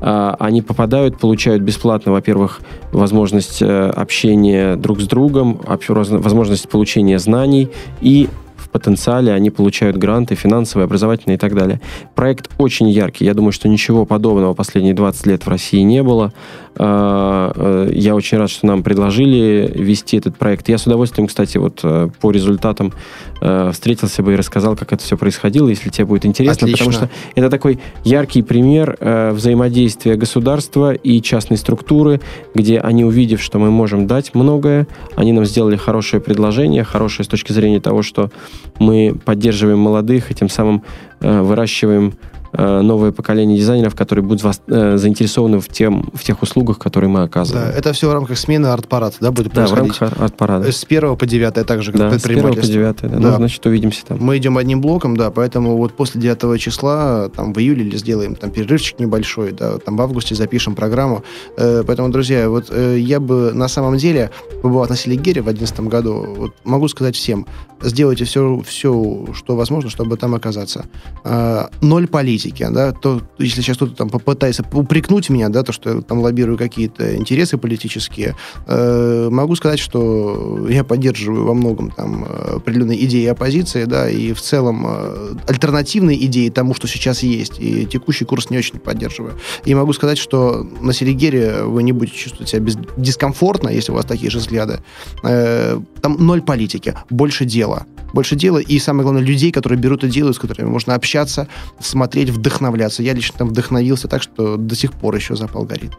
[0.00, 2.60] э, они попадают, получают бесплатно, во-первых,
[2.92, 8.28] возможность э, общения друг с другом, возможность получения знаний и
[8.74, 11.80] потенциале они получают гранты финансовые, образовательные и так далее.
[12.16, 13.24] Проект очень яркий.
[13.24, 16.32] Я думаю, что ничего подобного последние 20 лет в России не было.
[16.76, 20.68] А, э, я очень рад, что нам предложили вести этот проект.
[20.68, 22.92] Я с удовольствием, кстати, вот э, по результатам
[23.40, 26.66] э, встретился бы и рассказал, как это все происходило, если тебе будет интересно.
[26.66, 26.86] Отлично.
[26.86, 32.20] Потому что это такой яркий пример взаимодействия государства и частной структуры,
[32.54, 37.28] где они, увидев, что мы можем дать многое, они нам сделали хорошее предложение, хорошее с
[37.28, 38.30] точки зрения того, что
[38.78, 40.82] мы поддерживаем молодых и тем самым
[41.20, 46.78] выращиваем Э, новое поколение дизайнеров, которые будут вас, э, заинтересованы в, тем, в тех услугах,
[46.78, 47.66] которые мы оказываем.
[47.66, 50.70] Да, это все в рамках смены арт-парада, да, будет Да, в рамках арт-парада.
[50.70, 53.08] С 1 по 9 также как да, с 1 по 9, да.
[53.08, 53.18] да.
[53.18, 54.18] Ну, значит, увидимся там.
[54.20, 58.34] Мы идем одним блоком, да, поэтому вот после 9 числа, там, в июле или сделаем
[58.34, 61.22] там перерывчик небольшой, да, там в августе запишем программу.
[61.56, 64.30] Э, поэтому, друзья, вот э, я бы на самом деле,
[64.62, 67.46] побывав на Селигере в 2011 году, вот могу сказать всем,
[67.82, 70.86] сделайте все, все, что возможно, чтобы там оказаться.
[71.24, 72.06] Э, ноль
[72.44, 76.20] политики, да, то если сейчас кто-то там попытается упрекнуть меня, да, то, что я там
[76.20, 78.36] лоббирую какие-то интересы политические,
[78.66, 82.24] э, могу сказать, что я поддерживаю во многом там
[82.56, 87.86] определенные идеи оппозиции, да, и в целом э, альтернативные идеи тому, что сейчас есть, и
[87.86, 89.34] текущий курс не очень поддерживаю.
[89.64, 93.94] И могу сказать, что на Селигере вы не будете чувствовать себя без, дискомфортно, если у
[93.94, 94.80] вас такие же взгляды.
[95.22, 97.86] Э, там ноль политики, больше дела.
[98.12, 101.48] Больше дела, и самое главное, людей, которые берут и делают, с которыми можно общаться,
[101.80, 103.02] смотреть, вдохновляться.
[103.02, 105.92] Я лично там вдохновился так, что до сих пор еще запал горит.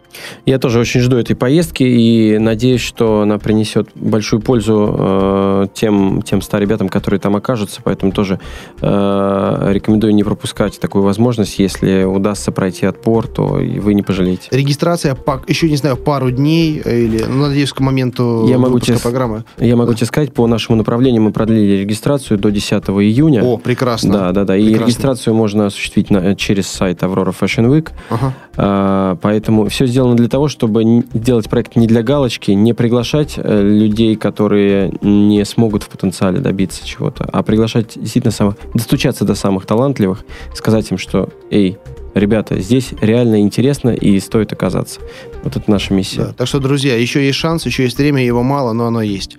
[0.46, 6.22] Я тоже очень жду этой поездки и надеюсь, что она принесет большую пользу э, тем,
[6.22, 8.40] тем 100 ребятам, которые там окажутся, поэтому тоже
[8.82, 11.60] э, рекомендую не пропускать такую возможность.
[11.60, 14.50] Если удастся пройти отпор, то вы не пожалеете.
[14.52, 15.18] Регистрация,
[15.48, 19.46] еще не знаю, пару дней или, ну, надеюсь, к моменту я могу тебе, программы.
[19.58, 19.98] Я могу да.
[19.98, 23.44] тебе сказать, по нашему направлению мы продлили регистрацию до 10 июня.
[23.44, 24.14] О, прекрасно.
[24.14, 24.54] Да, да, да.
[24.54, 24.76] Прекрасно.
[24.76, 27.90] И регистрацию можно осуществить на, через сайт Aurora Fashion Week.
[28.10, 28.34] Ага.
[28.58, 33.62] А, поэтому все сделано для того, чтобы делать проект не для галочки, не приглашать э,
[33.62, 39.66] людей, которые не смогут в потенциале добиться чего-то, а приглашать действительно самых, достучаться до самых
[39.66, 41.78] талантливых, сказать им, что, эй,
[42.14, 45.02] ребята, здесь реально интересно и стоит оказаться.
[45.44, 46.26] Вот это наша миссия.
[46.26, 49.38] Да, так что, друзья, еще есть шанс, еще есть время, его мало, но оно есть.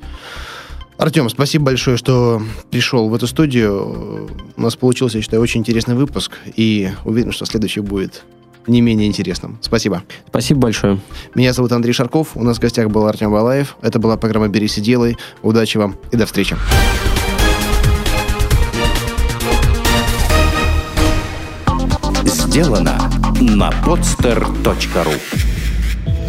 [0.98, 4.28] Артем, спасибо большое, что пришел в эту студию.
[4.56, 8.24] У нас получился, я считаю, очень интересный выпуск, и уверен, что следующий будет
[8.66, 9.58] не менее интересным.
[9.60, 10.02] Спасибо.
[10.28, 10.98] Спасибо большое.
[11.34, 12.30] Меня зовут Андрей Шарков.
[12.34, 13.76] У нас в гостях был Артем Балаев.
[13.82, 15.16] Это была программа «Берись и делай».
[15.42, 16.56] Удачи вам и до встречи.
[22.24, 25.55] Сделано на podster.ru